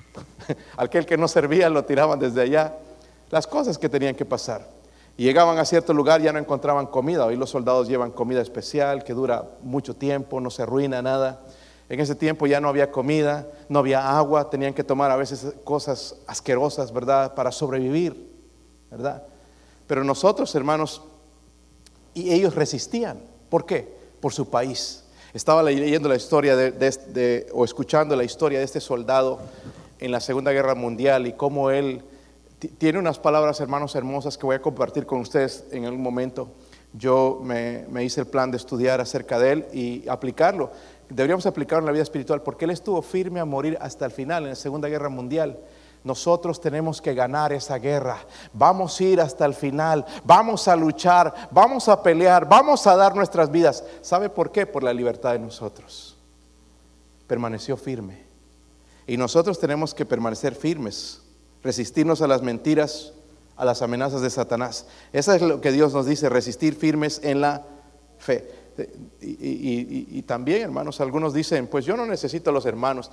Aquel 0.76 1.06
que 1.06 1.16
no 1.16 1.28
servía 1.28 1.70
lo 1.70 1.84
tiraban 1.84 2.18
desde 2.18 2.42
allá. 2.42 2.76
Las 3.30 3.46
cosas 3.46 3.78
que 3.78 3.88
tenían 3.88 4.14
que 4.14 4.24
pasar. 4.24 4.68
Y 5.16 5.24
llegaban 5.24 5.58
a 5.58 5.64
cierto 5.64 5.94
lugar, 5.94 6.20
ya 6.20 6.32
no 6.32 6.40
encontraban 6.40 6.86
comida. 6.86 7.24
Hoy 7.24 7.36
los 7.36 7.50
soldados 7.50 7.88
llevan 7.88 8.10
comida 8.10 8.40
especial 8.40 9.04
que 9.04 9.14
dura 9.14 9.44
mucho 9.62 9.94
tiempo, 9.94 10.40
no 10.40 10.50
se 10.50 10.62
arruina 10.62 11.00
nada. 11.02 11.40
En 11.88 12.00
ese 12.00 12.14
tiempo 12.14 12.46
ya 12.46 12.60
no 12.60 12.68
había 12.68 12.90
comida, 12.90 13.46
no 13.68 13.78
había 13.78 14.16
agua, 14.16 14.48
tenían 14.48 14.72
que 14.72 14.84
tomar 14.84 15.10
a 15.10 15.16
veces 15.16 15.54
cosas 15.64 16.16
asquerosas, 16.26 16.92
¿verdad? 16.92 17.34
Para 17.34 17.52
sobrevivir, 17.52 18.32
¿verdad? 18.90 19.22
Pero 19.86 20.02
nosotros, 20.02 20.54
hermanos, 20.54 21.02
y 22.14 22.32
ellos 22.32 22.54
resistían. 22.54 23.20
¿Por 23.50 23.66
qué? 23.66 23.92
Por 24.20 24.32
su 24.32 24.48
país. 24.48 25.04
Estaba 25.34 25.62
leyendo 25.62 26.08
la 26.08 26.16
historia 26.16 26.56
de, 26.56 27.46
o 27.52 27.64
escuchando 27.64 28.16
la 28.16 28.24
historia 28.24 28.60
de 28.60 28.64
este 28.64 28.80
soldado 28.80 29.40
en 29.98 30.12
la 30.12 30.20
Segunda 30.20 30.52
Guerra 30.52 30.74
Mundial 30.74 31.26
y 31.26 31.32
cómo 31.32 31.70
él 31.70 32.02
tiene 32.78 32.98
unas 32.98 33.18
palabras, 33.18 33.60
hermanos, 33.60 33.94
hermosas 33.94 34.38
que 34.38 34.46
voy 34.46 34.56
a 34.56 34.62
compartir 34.62 35.06
con 35.06 35.20
ustedes 35.20 35.64
en 35.72 35.84
algún 35.84 36.02
momento. 36.02 36.48
Yo 36.96 37.40
me, 37.42 37.84
hice 38.02 38.20
el 38.20 38.26
plan 38.26 38.50
de 38.50 38.56
estudiar 38.56 39.00
acerca 39.00 39.38
de 39.38 39.52
él 39.52 39.66
y 39.72 40.08
aplicarlo. 40.08 40.70
Deberíamos 41.08 41.44
aplicarlo 41.44 41.80
en 41.80 41.86
la 41.86 41.92
vida 41.92 42.02
espiritual 42.02 42.40
porque 42.42 42.64
él 42.64 42.70
estuvo 42.70 43.02
firme 43.02 43.40
a 43.40 43.44
morir 43.44 43.76
hasta 43.80 44.06
el 44.06 44.12
final 44.12 44.44
en 44.44 44.50
la 44.50 44.54
Segunda 44.54 44.88
Guerra 44.88 45.08
Mundial. 45.08 45.58
Nosotros 46.04 46.60
tenemos 46.60 47.02
que 47.02 47.14
ganar 47.14 47.52
esa 47.52 47.78
guerra. 47.78 48.18
Vamos 48.52 49.00
a 49.00 49.04
ir 49.04 49.20
hasta 49.20 49.44
el 49.44 49.54
final. 49.54 50.04
Vamos 50.24 50.68
a 50.68 50.76
luchar. 50.76 51.34
Vamos 51.50 51.88
a 51.88 52.02
pelear. 52.02 52.48
Vamos 52.48 52.86
a 52.86 52.94
dar 52.94 53.16
nuestras 53.16 53.50
vidas. 53.50 53.82
¿Sabe 54.02 54.28
por 54.28 54.52
qué? 54.52 54.66
Por 54.66 54.82
la 54.82 54.92
libertad 54.92 55.32
de 55.32 55.38
nosotros. 55.38 56.16
Permaneció 57.26 57.76
firme. 57.76 58.22
Y 59.06 59.16
nosotros 59.16 59.58
tenemos 59.58 59.94
que 59.94 60.04
permanecer 60.04 60.54
firmes 60.54 61.24
resistirnos 61.64 62.20
a 62.20 62.28
las 62.28 62.42
mentiras, 62.42 63.14
a 63.56 63.64
las 63.64 63.82
amenazas 63.82 64.20
de 64.20 64.30
Satanás. 64.30 64.86
Eso 65.12 65.32
es 65.32 65.42
lo 65.42 65.60
que 65.60 65.72
Dios 65.72 65.92
nos 65.92 66.06
dice, 66.06 66.28
resistir 66.28 66.74
firmes 66.74 67.20
en 67.22 67.40
la 67.40 67.64
fe. 68.18 68.50
Y, 69.20 70.22
también, 70.22 70.62
hermanos, 70.62 71.00
algunos 71.00 71.32
dicen, 71.32 71.66
pues 71.66 71.84
yo 71.84 71.96
no 71.96 72.06
necesito 72.06 72.50
a 72.50 72.52
los 72.52 72.66
hermanos, 72.66 73.10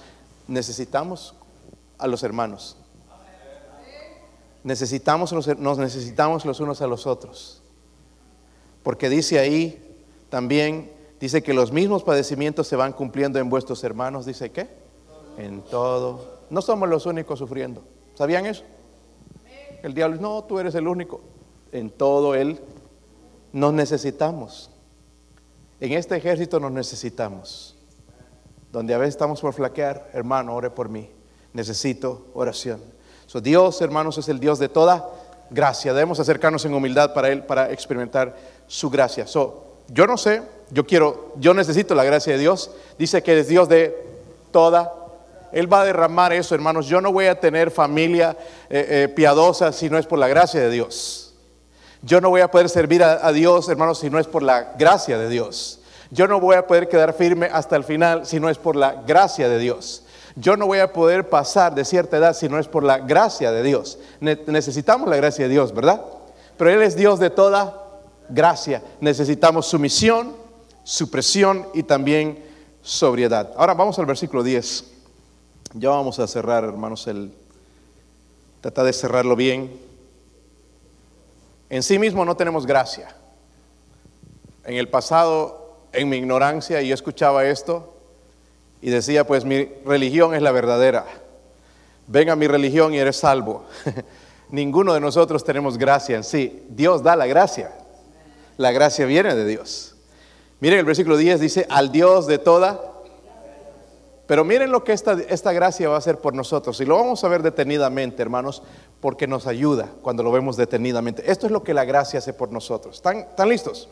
necesitamos 0.48 1.36
a 1.98 2.08
los 2.08 2.24
hermanos. 2.24 2.78
Necesitamos, 4.64 5.34
nos 5.34 5.78
necesitamos 5.78 6.46
los 6.46 6.60
unos 6.60 6.82
a 6.82 6.88
los 6.88 7.08
otros. 7.08 7.62
Porque 8.84 9.10
dice 9.10 9.40
ahí 9.40 9.98
también, 10.30 10.92
dice 11.20 11.44
que 11.44 11.54
los 11.54 11.72
mismos 11.72 12.04
padecimientos 12.04 12.68
se 12.68 12.76
van 12.76 12.94
cumpliendo 12.94 13.40
en 13.40 13.50
vuestros 13.50 13.84
hermanos. 13.84 14.26
Dice 14.26 14.52
qué? 14.52 14.70
En 15.38 15.62
todo. 15.62 16.40
No 16.50 16.62
somos 16.62 16.90
los 16.90 17.06
únicos 17.06 17.40
sufriendo. 17.40 17.84
¿Sabían 18.16 18.46
eso? 18.46 18.64
El 19.84 19.94
diablo, 19.94 20.18
no, 20.22 20.44
tú 20.44 20.60
eres 20.60 20.76
el 20.76 20.88
único. 20.88 21.22
En 21.72 21.90
todo 21.90 22.36
él 22.36 22.60
nos 23.52 23.74
necesitamos. 23.74 24.70
En 25.80 25.94
este 25.94 26.16
ejército 26.16 26.60
nos 26.60 26.72
necesitamos. 26.72 27.76
Donde 28.72 28.94
a 28.94 28.98
veces 28.98 29.16
estamos 29.16 29.42
por 29.42 29.54
flaquear, 29.54 30.10
hermano, 30.14 30.56
ore 30.56 30.70
por 30.70 30.90
mí. 30.90 31.10
Necesito 31.54 32.28
oración. 32.34 32.80
So, 33.26 33.42
Dios, 33.42 33.82
hermanos, 33.82 34.18
es 34.18 34.30
el 34.30 34.40
Dios 34.40 34.60
de 34.60 34.70
toda 34.70 35.10
gracia. 35.50 35.94
Debemos 35.94 36.20
acercarnos 36.20 36.64
en 36.66 36.74
humildad 36.74 37.14
para 37.14 37.30
Él, 37.30 37.44
para 37.44 37.72
experimentar 37.72 38.36
su 38.68 38.90
gracia. 38.90 39.28
So, 39.28 39.66
yo 39.88 40.08
no 40.08 40.18
sé, 40.18 40.42
yo 40.70 40.86
quiero, 40.86 41.34
yo 41.38 41.54
necesito 41.54 41.96
la 41.96 42.04
gracia 42.04 42.34
de 42.34 42.40
Dios. 42.40 42.72
Dice 42.98 43.22
que 43.24 43.38
es 43.38 43.48
Dios 43.48 43.68
de 43.68 43.96
toda 44.52 45.01
él 45.52 45.72
va 45.72 45.82
a 45.82 45.86
derramar 45.86 46.34
eso, 46.34 46.56
hermanos. 46.56 46.88
Yo 46.88 47.02
no 47.02 47.12
voy 47.12 47.26
a 47.26 47.40
tener 47.40 47.72
familia 47.72 48.38
eh, 48.70 48.86
eh, 48.90 49.08
piadosa 49.10 49.72
si 49.72 49.90
no 49.90 49.98
es 49.98 50.06
por 50.06 50.20
la 50.20 50.28
gracia 50.28 50.62
de 50.62 50.70
Dios. 50.70 51.34
Yo 52.04 52.20
no 52.20 52.30
voy 52.30 52.42
a 52.42 52.50
poder 52.50 52.70
servir 52.70 53.04
a, 53.04 53.32
Dios, 53.32 53.70
hermanos, 53.70 54.00
si 54.00 54.10
no 54.10 54.18
es 54.18 54.26
por 54.26 54.42
la 54.42 54.74
gracia 54.78 55.20
de 55.20 55.30
Dios. 55.30 55.80
Yo 56.10 56.28
no 56.28 56.40
voy 56.40 56.56
a 56.56 56.66
poder 56.66 56.90
quedar 56.90 57.14
firme 57.14 57.48
hasta 57.52 57.76
el 57.76 57.84
final 57.84 58.26
si 58.26 58.40
no 58.40 58.50
es 58.50 58.58
por 58.58 58.76
la 58.76 59.04
gracia 59.06 59.48
de 59.48 59.60
Dios. 59.60 60.04
Yo 60.36 60.58
no 60.58 60.66
voy 60.66 60.80
a 60.80 60.94
poder 60.94 61.30
pasar 61.30 61.76
de 61.76 61.86
cierta 61.86 62.18
edad 62.18 62.34
si 62.34 62.50
no 62.50 62.58
es 62.58 62.68
por 62.68 62.84
la 62.84 62.98
gracia 62.98 63.52
de 63.52 63.62
Dios. 63.62 64.00
necesitamos 64.20 65.08
la 65.10 65.18
gracia 65.18 65.46
de 65.46 65.52
Dios, 65.52 65.74
¿verdad? 65.74 66.02
Pero 66.58 66.72
Él 66.72 66.82
es 66.82 66.96
Dios 66.96 67.20
de 67.20 67.30
toda 67.30 67.82
gracia. 68.30 68.82
Necesitamos 69.00 69.68
sumisión, 69.68 70.36
supresión 70.84 71.68
y 71.74 71.84
también 71.84 72.44
sobriedad. 72.82 73.52
Ahora 73.58 73.76
vamos 73.76 74.00
al 74.00 74.08
versículo 74.08 74.42
10. 74.42 74.86
Ya 75.74 75.90
vamos 75.90 76.20
a 76.20 76.28
cerrar, 76.28 76.66
hermanos, 76.66 77.08
trata 78.60 78.84
de 78.84 78.92
cerrarlo 78.92 79.38
bien. 79.38 79.72
En 81.70 81.82
sí 81.82 81.98
mismo 81.98 82.26
no 82.26 82.36
tenemos 82.36 82.66
gracia. 82.66 83.16
En 84.66 84.76
el 84.76 84.90
pasado, 84.90 85.78
en 85.94 86.10
mi 86.10 86.18
ignorancia, 86.18 86.82
yo 86.82 86.94
escuchaba 86.94 87.46
esto 87.46 87.94
y 88.82 88.90
decía, 88.90 89.26
pues 89.26 89.46
mi 89.46 89.64
religión 89.86 90.36
es 90.36 90.42
la 90.42 90.52
verdadera. 90.52 91.06
Venga 92.08 92.36
mi 92.36 92.48
religión 92.48 92.94
y 92.94 92.98
eres 92.98 93.16
salvo. 93.16 93.64
Ninguno 94.50 94.94
de 94.94 95.00
nosotros 95.00 95.46
tenemos 95.46 95.78
gracia 95.78 96.18
en 96.18 96.26
sí. 96.26 96.66
Dios 96.68 97.02
da 97.02 97.16
la 97.16 97.28
gracia. 97.28 97.72
La 98.58 98.74
gracia 98.74 99.06
viene 99.06 99.34
de 99.36 99.46
Dios. 99.46 99.96
Miren 100.60 100.80
el 100.80 100.86
versículo 100.86 101.16
10 101.16 101.40
dice, 101.40 101.66
al 101.70 101.94
Dios 101.94 102.28
de 102.28 102.40
toda 102.40 102.91
pero 104.32 104.46
miren 104.46 104.72
lo 104.72 104.82
que 104.82 104.94
esta, 104.94 105.18
esta 105.28 105.52
gracia 105.52 105.90
va 105.90 105.96
a 105.96 105.98
hacer 105.98 106.20
por 106.20 106.34
nosotros. 106.34 106.80
Y 106.80 106.86
lo 106.86 106.96
vamos 106.96 107.22
a 107.22 107.28
ver 107.28 107.44
detenidamente, 107.44 108.22
hermanos, 108.22 108.64
porque 109.02 109.28
nos 109.28 109.46
ayuda 109.46 109.90
cuando 110.02 110.24
lo 110.24 110.32
vemos 110.32 110.56
detenidamente. 110.56 111.30
Esto 111.30 111.48
es 111.48 111.52
lo 111.52 111.64
que 111.64 111.74
la 111.74 111.84
gracia 111.84 112.20
hace 112.20 112.32
por 112.32 112.50
nosotros. 112.50 112.96
¿Están, 112.96 113.18
están 113.18 113.50
listos? 113.50 113.90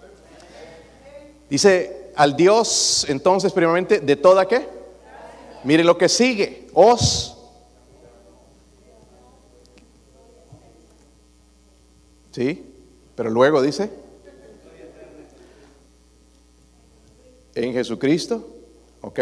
Dice, 1.50 2.14
al 2.16 2.38
Dios, 2.38 3.06
entonces, 3.10 3.52
primeramente, 3.52 4.00
de 4.00 4.16
toda 4.16 4.48
qué? 4.48 4.66
Miren 5.66 5.86
lo 5.86 5.98
que 5.98 6.08
sigue. 6.08 6.70
Os. 6.74 7.38
¿Sí? 12.32 12.76
Pero 13.14 13.30
luego 13.30 13.62
dice, 13.62 13.90
en 17.56 17.74
Jesucristo, 17.74 18.48
¿ok? 19.02 19.20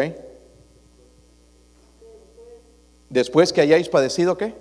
Después 3.09 3.53
que 3.53 3.61
hayáis 3.61 3.87
padecido, 3.89 4.37
¿qué? 4.37 4.53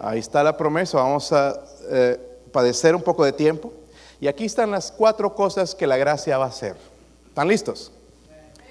Ahí 0.00 0.18
está 0.18 0.42
la 0.44 0.56
promesa, 0.56 0.98
vamos 0.98 1.32
a 1.32 1.62
eh, 1.90 2.20
padecer 2.52 2.94
un 2.94 3.02
poco 3.02 3.24
de 3.24 3.32
tiempo. 3.32 3.72
Y 4.20 4.28
aquí 4.28 4.44
están 4.44 4.70
las 4.70 4.92
cuatro 4.92 5.34
cosas 5.34 5.74
que 5.74 5.86
la 5.86 5.96
gracia 5.96 6.38
va 6.38 6.44
a 6.44 6.48
hacer. 6.48 6.76
¿Están 7.28 7.48
listos? 7.48 7.92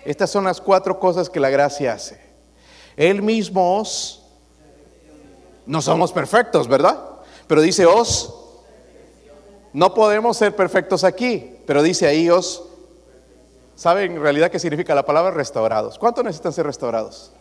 Estas 0.03 0.29
son 0.29 0.43
las 0.43 0.61
cuatro 0.61 0.99
cosas 0.99 1.29
que 1.29 1.39
la 1.39 1.49
gracia 1.49 1.93
hace. 1.93 2.19
Él 2.95 3.21
mismo 3.21 3.79
os, 3.79 4.23
no 5.65 5.81
somos 5.81 6.13
perfectos, 6.13 6.67
¿verdad? 6.67 6.99
Pero 7.47 7.61
dice 7.61 7.85
os, 7.85 8.33
no 9.73 9.93
podemos 9.93 10.37
ser 10.37 10.55
perfectos 10.55 11.03
aquí, 11.03 11.57
pero 11.65 11.83
dice 11.83 12.07
ahí 12.07 12.29
os, 12.29 12.63
¿saben 13.75 14.13
en 14.13 14.21
realidad 14.21 14.49
qué 14.49 14.59
significa 14.59 14.95
la 14.95 15.05
palabra 15.05 15.31
restaurados? 15.31 15.99
¿Cuántos 15.99 16.23
necesitan 16.23 16.53
ser 16.53 16.65
restaurados? 16.65 17.31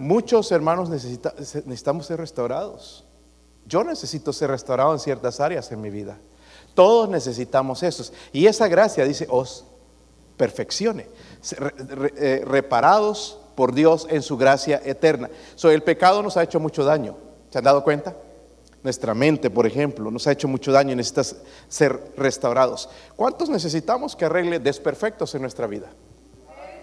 Muchos 0.00 0.50
hermanos 0.50 0.88
necesitamos 0.88 2.06
ser 2.06 2.18
restaurados. 2.18 3.04
Yo 3.66 3.84
necesito 3.84 4.32
ser 4.32 4.48
restaurado 4.48 4.94
en 4.94 4.98
ciertas 4.98 5.40
áreas 5.40 5.70
en 5.72 5.80
mi 5.82 5.90
vida. 5.90 6.16
Todos 6.72 7.10
necesitamos 7.10 7.82
eso. 7.82 8.10
Y 8.32 8.46
esa 8.46 8.66
gracia, 8.66 9.04
dice, 9.04 9.26
os 9.28 9.66
perfeccione. 10.38 11.06
Eh, 11.60 12.42
reparados 12.46 13.40
por 13.54 13.74
Dios 13.74 14.06
en 14.08 14.22
su 14.22 14.38
gracia 14.38 14.80
eterna. 14.82 15.28
So, 15.54 15.70
el 15.70 15.82
pecado 15.82 16.22
nos 16.22 16.38
ha 16.38 16.44
hecho 16.44 16.58
mucho 16.58 16.82
daño. 16.82 17.18
¿Se 17.50 17.58
han 17.58 17.64
dado 17.64 17.84
cuenta? 17.84 18.16
Nuestra 18.82 19.12
mente, 19.12 19.50
por 19.50 19.66
ejemplo, 19.66 20.10
nos 20.10 20.26
ha 20.26 20.32
hecho 20.32 20.48
mucho 20.48 20.72
daño 20.72 20.92
y 20.92 20.96
necesita 20.96 21.24
ser 21.68 22.14
restaurados. 22.16 22.88
¿Cuántos 23.16 23.50
necesitamos 23.50 24.16
que 24.16 24.24
arregle 24.24 24.60
desperfectos 24.60 25.34
en 25.34 25.42
nuestra 25.42 25.66
vida? 25.66 25.88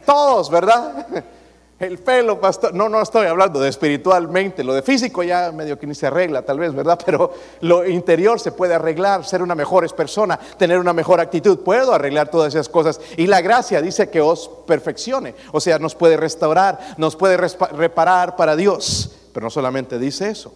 Todos, 0.05 0.51
¿verdad? 0.51 1.25
El 1.79 1.99
pelo, 1.99 2.41
pastor, 2.41 2.73
no, 2.73 2.89
no 2.89 2.99
estoy 2.99 3.27
hablando 3.27 3.59
de 3.59 3.69
espiritualmente, 3.69 4.63
lo 4.63 4.73
de 4.73 4.81
físico 4.81 5.21
ya 5.21 5.51
medio 5.51 5.77
que 5.77 5.85
ni 5.85 5.93
se 5.93 6.07
arregla 6.07 6.41
tal 6.41 6.57
vez, 6.57 6.73
¿verdad? 6.73 6.99
Pero 7.05 7.31
lo 7.61 7.87
interior 7.87 8.39
se 8.39 8.51
puede 8.51 8.73
arreglar, 8.73 9.23
ser 9.23 9.43
una 9.43 9.53
mejor 9.53 9.87
persona, 9.95 10.39
tener 10.57 10.79
una 10.79 10.91
mejor 10.91 11.19
actitud, 11.19 11.59
puedo 11.59 11.93
arreglar 11.93 12.31
todas 12.31 12.55
esas 12.55 12.67
cosas. 12.67 12.99
Y 13.15 13.27
la 13.27 13.41
gracia 13.41 13.79
dice 13.79 14.09
que 14.09 14.21
os 14.21 14.49
perfeccione, 14.65 15.35
o 15.51 15.59
sea, 15.59 15.77
nos 15.77 15.93
puede 15.93 16.17
restaurar, 16.17 16.95
nos 16.97 17.15
puede 17.15 17.37
reparar 17.37 18.35
para 18.35 18.55
Dios. 18.55 19.15
Pero 19.31 19.45
no 19.45 19.49
solamente 19.51 19.99
dice 19.99 20.31
eso, 20.31 20.55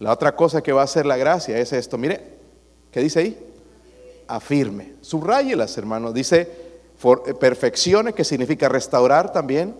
la 0.00 0.12
otra 0.12 0.36
cosa 0.36 0.62
que 0.62 0.72
va 0.72 0.82
a 0.82 0.84
hacer 0.84 1.06
la 1.06 1.16
gracia 1.16 1.56
es 1.56 1.72
esto, 1.72 1.96
mire, 1.96 2.20
¿qué 2.90 3.00
dice 3.00 3.20
ahí? 3.20 3.48
Afirme, 4.28 4.96
subrayelas 5.00 5.78
hermano, 5.78 6.12
dice 6.12 6.60
perfeccione, 7.40 8.12
que 8.12 8.22
significa 8.22 8.68
restaurar 8.68 9.32
también 9.32 9.74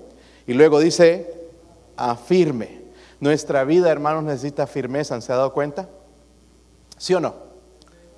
Y 0.47 0.55
luego 0.55 0.81
dice, 0.81 1.49
afirme. 1.97 2.83
Nuestra 3.21 3.65
vida, 3.65 3.91
hermanos, 3.91 4.25
necesita 4.25 4.67
firmeza. 4.67 5.21
¿Se 5.21 5.33
ha 5.33 5.37
dado 5.37 5.53
cuenta? 5.53 5.89
¿Sí 6.99 7.15
o 7.15 7.21
no? 7.21 7.35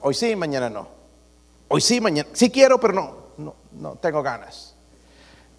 Hoy 0.01 0.15
sí, 0.15 0.35
mañana 0.35 0.71
no. 0.71 0.89
Hoy 1.69 1.81
sí, 1.81 2.01
mañana. 2.01 2.29
Sí 2.33 2.51
quiero, 2.51 2.81
pero 2.81 2.95
no. 2.95 3.25
No, 3.37 3.55
no 3.73 3.97
tengo 3.97 4.23
ganas. 4.23 4.75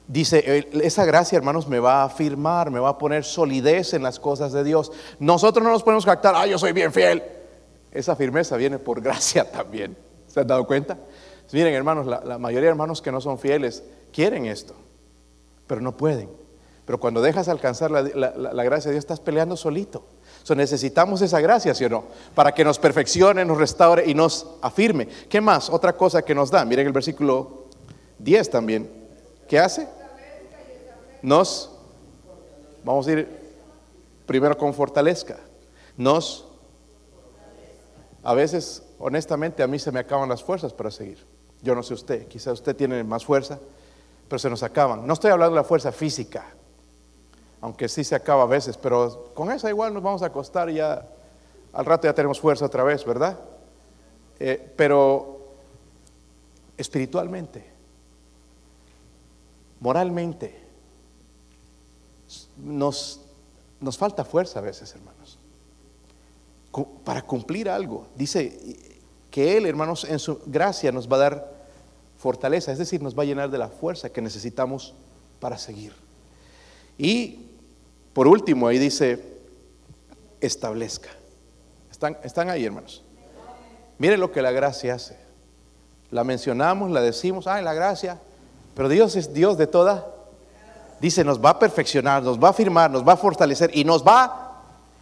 Dice, 0.08 0.67
esa 0.84 1.04
gracia, 1.06 1.36
hermanos, 1.38 1.67
me 1.67 1.80
va 1.80 2.01
a 2.01 2.06
afirmar, 2.06 2.69
me 2.69 2.80
va 2.80 2.89
a 2.89 2.97
poner 2.97 3.23
solidez 3.23 3.93
en 3.93 4.04
las 4.04 4.19
cosas 4.19 4.54
de 4.54 4.63
Dios. 4.63 4.91
Nosotros 5.19 5.63
no 5.63 5.71
nos 5.71 5.84
podemos 5.84 6.06
jactar, 6.06 6.36
ah, 6.36 6.45
yo 6.45 6.60
soy 6.60 6.73
bien 6.73 6.93
fiel. 6.93 7.23
Esa 7.91 8.15
firmeza 8.15 8.56
viene 8.56 8.78
por 8.78 9.01
gracia 9.01 9.49
también. 9.51 9.97
¿Se 10.28 10.39
han 10.39 10.47
dado 10.47 10.65
cuenta? 10.67 10.97
Miren, 11.51 11.73
hermanos, 11.73 12.06
la, 12.06 12.38
mayoría 12.38 12.67
de 12.67 12.71
hermanos 12.71 13.01
que 13.01 13.12
no 13.12 13.21
son 13.21 13.39
fieles 13.39 13.84
quieren 14.12 14.45
esto, 14.45 14.75
pero 15.67 15.80
no 15.80 15.95
pueden. 15.95 16.30
Pero 16.86 17.00
cuando 17.00 17.21
dejas 17.21 17.48
alcanzar 17.48 17.89
la, 17.89 18.63
gracia 18.63 18.89
de 18.89 18.95
Dios, 18.95 19.04
estás 19.04 19.19
peleando 19.19 19.58
solito. 19.58 20.04
So, 20.43 20.54
necesitamos 20.54 21.21
esa 21.24 21.41
gracia, 21.41 21.74
¿sí 21.74 21.84
o 21.86 21.89
no? 21.89 22.04
Para 22.36 22.54
que 22.54 22.63
nos 22.63 22.78
perfeccione, 22.78 23.43
nos 23.43 23.58
restaure 23.58 24.04
y 24.06 24.13
nos 24.13 24.45
afirme. 24.62 25.08
¿Qué 25.08 25.41
más? 25.41 25.69
Otra 25.71 25.93
cosa 25.93 26.21
que 26.21 26.36
nos 26.36 26.52
da. 26.52 26.63
Miren 26.63 26.86
el 26.86 26.93
versículo 26.93 27.65
10 28.19 28.50
también. 28.52 28.89
¿Qué 29.48 29.58
hace? 29.58 29.88
Nos, 31.24 31.71
vamos 32.84 33.08
a 33.08 33.12
ir 33.13 33.28
primero 34.28 34.56
con 34.56 34.71
fortalezca. 34.71 35.38
Nos, 35.98 36.45
a 38.21 38.36
veces, 38.36 38.84
honestamente, 39.00 39.63
a 39.63 39.67
mí 39.67 39.80
se 39.80 39.91
me 39.91 40.00
acaban 40.00 40.30
las 40.30 40.43
fuerzas 40.43 40.71
para 40.71 40.91
seguir. 40.91 41.26
Yo 41.63 41.74
no 41.74 41.82
sé 41.82 41.95
usted, 41.95 42.28
quizás 42.28 42.54
usted 42.54 42.76
tiene 42.76 43.04
más 43.04 43.26
fuerza, 43.26 43.60
pero 44.28 44.38
se 44.38 44.52
nos 44.52 44.62
acaban. 44.62 45.08
No 45.08 45.13
estoy 45.13 45.32
hablando 45.32 45.56
de 45.56 45.62
la 45.62 45.67
fuerza 45.67 45.91
física, 45.91 46.54
aunque 47.65 47.89
sí 47.89 48.04
se 48.04 48.13
acaba 48.13 48.43
a 48.43 48.45
veces, 48.45 48.78
pero 48.78 49.32
con 49.34 49.51
esa 49.51 49.69
igual 49.69 49.91
nos 49.91 50.04
vamos 50.04 50.21
a 50.21 50.28
acostar 50.28 50.69
y 50.69 50.75
ya 50.75 51.04
al 51.73 51.84
rato 51.84 52.06
ya 52.06 52.13
tenemos 52.13 52.39
fuerza 52.39 52.63
otra 52.63 52.84
vez, 52.84 53.04
¿verdad? 53.04 53.39
Eh, 54.39 54.71
pero 54.78 55.56
espiritualmente, 56.78 57.65
moralmente, 59.80 60.62
nos, 62.58 63.21
nos 63.80 63.97
falta 63.97 64.23
fuerza 64.23 64.60
a 64.60 64.62
veces, 64.62 64.93
hermanos, 64.93 65.39
para 67.04 67.23
cumplir 67.23 67.67
algo. 67.67 68.06
Dice 68.15 68.78
que 69.32 69.58
Él, 69.58 69.65
hermanos, 69.65 70.04
en 70.04 70.19
su 70.19 70.39
gracia 70.45 70.91
nos 70.91 71.12
va 71.12 71.15
a 71.15 71.19
dar 71.19 71.54
fortaleza, 72.19 72.71
es 72.71 72.78
decir, 72.78 73.01
nos 73.01 73.17
va 73.17 73.23
a 73.23 73.25
llenar 73.25 73.49
de 73.49 73.58
la 73.58 73.69
fuerza 73.69 74.12
que 74.12 74.21
necesitamos 74.21 74.93
para 75.39 75.58
seguir. 75.58 75.93
Y 76.99 77.44
por 78.15 78.30
último, 78.30 78.69
ahí 78.69 78.80
dice, 78.80 79.21
establezca. 80.39 81.10
¿Están, 81.91 82.17
están 82.23 82.49
ahí, 82.49 82.63
hermanos? 82.63 83.04
Miren 83.97 84.21
lo 84.21 84.32
que 84.32 84.41
la 84.41 84.51
gracia 84.51 84.93
hace. 84.93 85.17
La 86.12 86.23
mencionamos, 86.23 86.91
la 86.91 87.01
decimos, 87.01 87.45
ay, 87.45 87.62
la 87.62 87.73
gracia, 87.73 88.17
pero 88.73 88.88
Dios 88.88 89.17
es 89.17 89.34
Dios 89.34 89.58
de 89.58 89.67
toda. 89.67 90.08
Dice, 91.01 91.25
nos 91.25 91.43
va 91.43 91.49
a 91.49 91.60
perfeccionar, 91.60 92.23
nos 92.23 92.41
va 92.41 92.47
a 92.47 92.51
afirmar, 92.51 92.89
nos 92.89 93.06
va 93.06 93.12
a 93.12 93.17
fortalecer 93.17 93.69
y 93.73 93.84
nos 93.84 94.01
va 94.01 94.23
a 94.23 94.62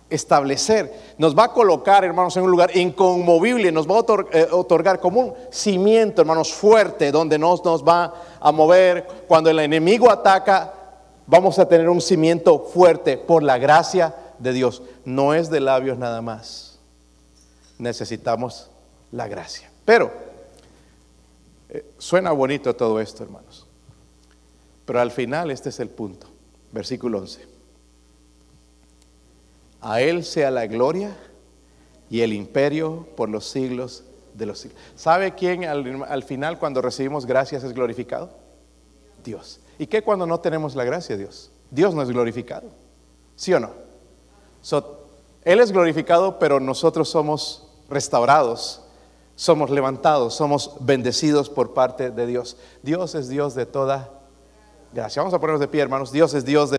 establecer, 0.10 0.92
nos 1.20 1.38
va 1.38 1.44
a 1.44 1.54
colocar, 1.54 2.04
hermanos, 2.04 2.36
en 2.36 2.42
un 2.42 2.50
lugar 2.50 2.76
inconmovible, 2.76 3.72
nos 3.72 3.88
va 3.88 4.00
a 4.00 4.38
eh, 4.40 4.48
otorgar 4.52 5.00
como 5.00 5.20
un 5.20 5.34
cimiento, 5.52 6.24
hermanos, 6.24 6.52
fuerte, 6.52 7.12
donde 7.12 7.38
nos, 7.38 7.64
nos 7.64 7.88
va 7.88 8.12
a 8.40 8.52
mover. 8.52 9.06
Cuando 9.28 9.52
el 9.52 9.60
enemigo 9.60 10.10
ataca, 10.10 10.83
vamos 11.28 11.60
a 11.60 11.68
tener 11.68 11.90
un 11.90 12.02
cimiento 12.02 12.60
fuerte 12.60 13.18
por 13.18 13.44
la 13.44 13.58
gracia 13.58 14.16
de 14.40 14.54
Dios. 14.54 14.84
No 15.06 15.34
es 15.34 15.50
de 15.50 15.60
labios 15.60 15.98
nada 15.98 16.22
más. 16.22 16.80
Necesitamos 17.78 18.70
la 19.12 19.28
gracia. 19.28 19.70
Pero 19.86 20.12
eh, 21.70 21.86
suena 21.98 22.32
bonito 22.32 22.76
todo 22.76 23.00
esto, 23.00 23.24
hermanos. 23.24 23.66
Pero 24.86 25.00
al 25.00 25.12
final 25.12 25.52
este 25.52 25.70
es 25.70 25.80
el 25.80 25.90
punto. 25.90 26.28
Versículo 26.72 27.20
11. 27.20 27.48
A 29.82 30.02
Él 30.02 30.24
sea 30.24 30.50
la 30.50 30.66
gloria 30.66 31.16
y 32.10 32.22
el 32.22 32.34
imperio 32.34 33.08
por 33.16 33.30
los 33.30 33.46
siglos 33.48 34.04
de 34.34 34.46
los 34.46 34.60
siglos. 34.60 34.80
¿Sabe 34.96 35.34
quién 35.34 35.66
al, 35.66 36.24
final 36.24 36.58
cuando 36.60 36.82
recibimos 36.82 37.26
gracias 37.26 37.64
es 37.64 37.74
glorificado? 37.74 38.32
Dios. 39.24 39.60
¿Y 39.78 39.88
qué 39.88 40.02
cuando 40.02 40.26
no 40.26 40.40
tenemos 40.40 40.76
la 40.76 40.84
gracia 40.84 41.16
de 41.16 41.24
Dios? 41.24 41.52
Dios 41.72 41.94
no 41.94 42.02
es 42.02 42.10
glorificado. 42.10 42.70
¿Sí 43.36 43.54
o 43.54 43.60
no? 43.60 43.72
él 45.44 45.60
es 45.60 45.72
glorificado, 45.72 46.40
pero 46.40 46.60
nosotros 46.60 47.10
somos 47.10 47.68
restaurados, 47.90 48.82
somos 49.36 49.70
levantados, 49.70 50.36
somos 50.36 50.76
bendecidos 50.80 51.50
por 51.50 51.74
parte 51.74 52.12
de 52.12 52.26
Dios. 52.26 52.56
Dios 52.82 53.14
es 53.16 53.28
Dios 53.28 53.56
de 53.56 53.66
toda 53.66 54.10
gracia. 54.94 55.22
Vamos 55.22 55.34
a 55.34 55.40
ponernos 55.40 55.60
de 55.60 55.68
pie, 55.68 55.82
hermanos. 55.82 56.12
Dios 56.12 56.34
es 56.34 56.46
Dios 56.46 56.70
de 56.70 56.78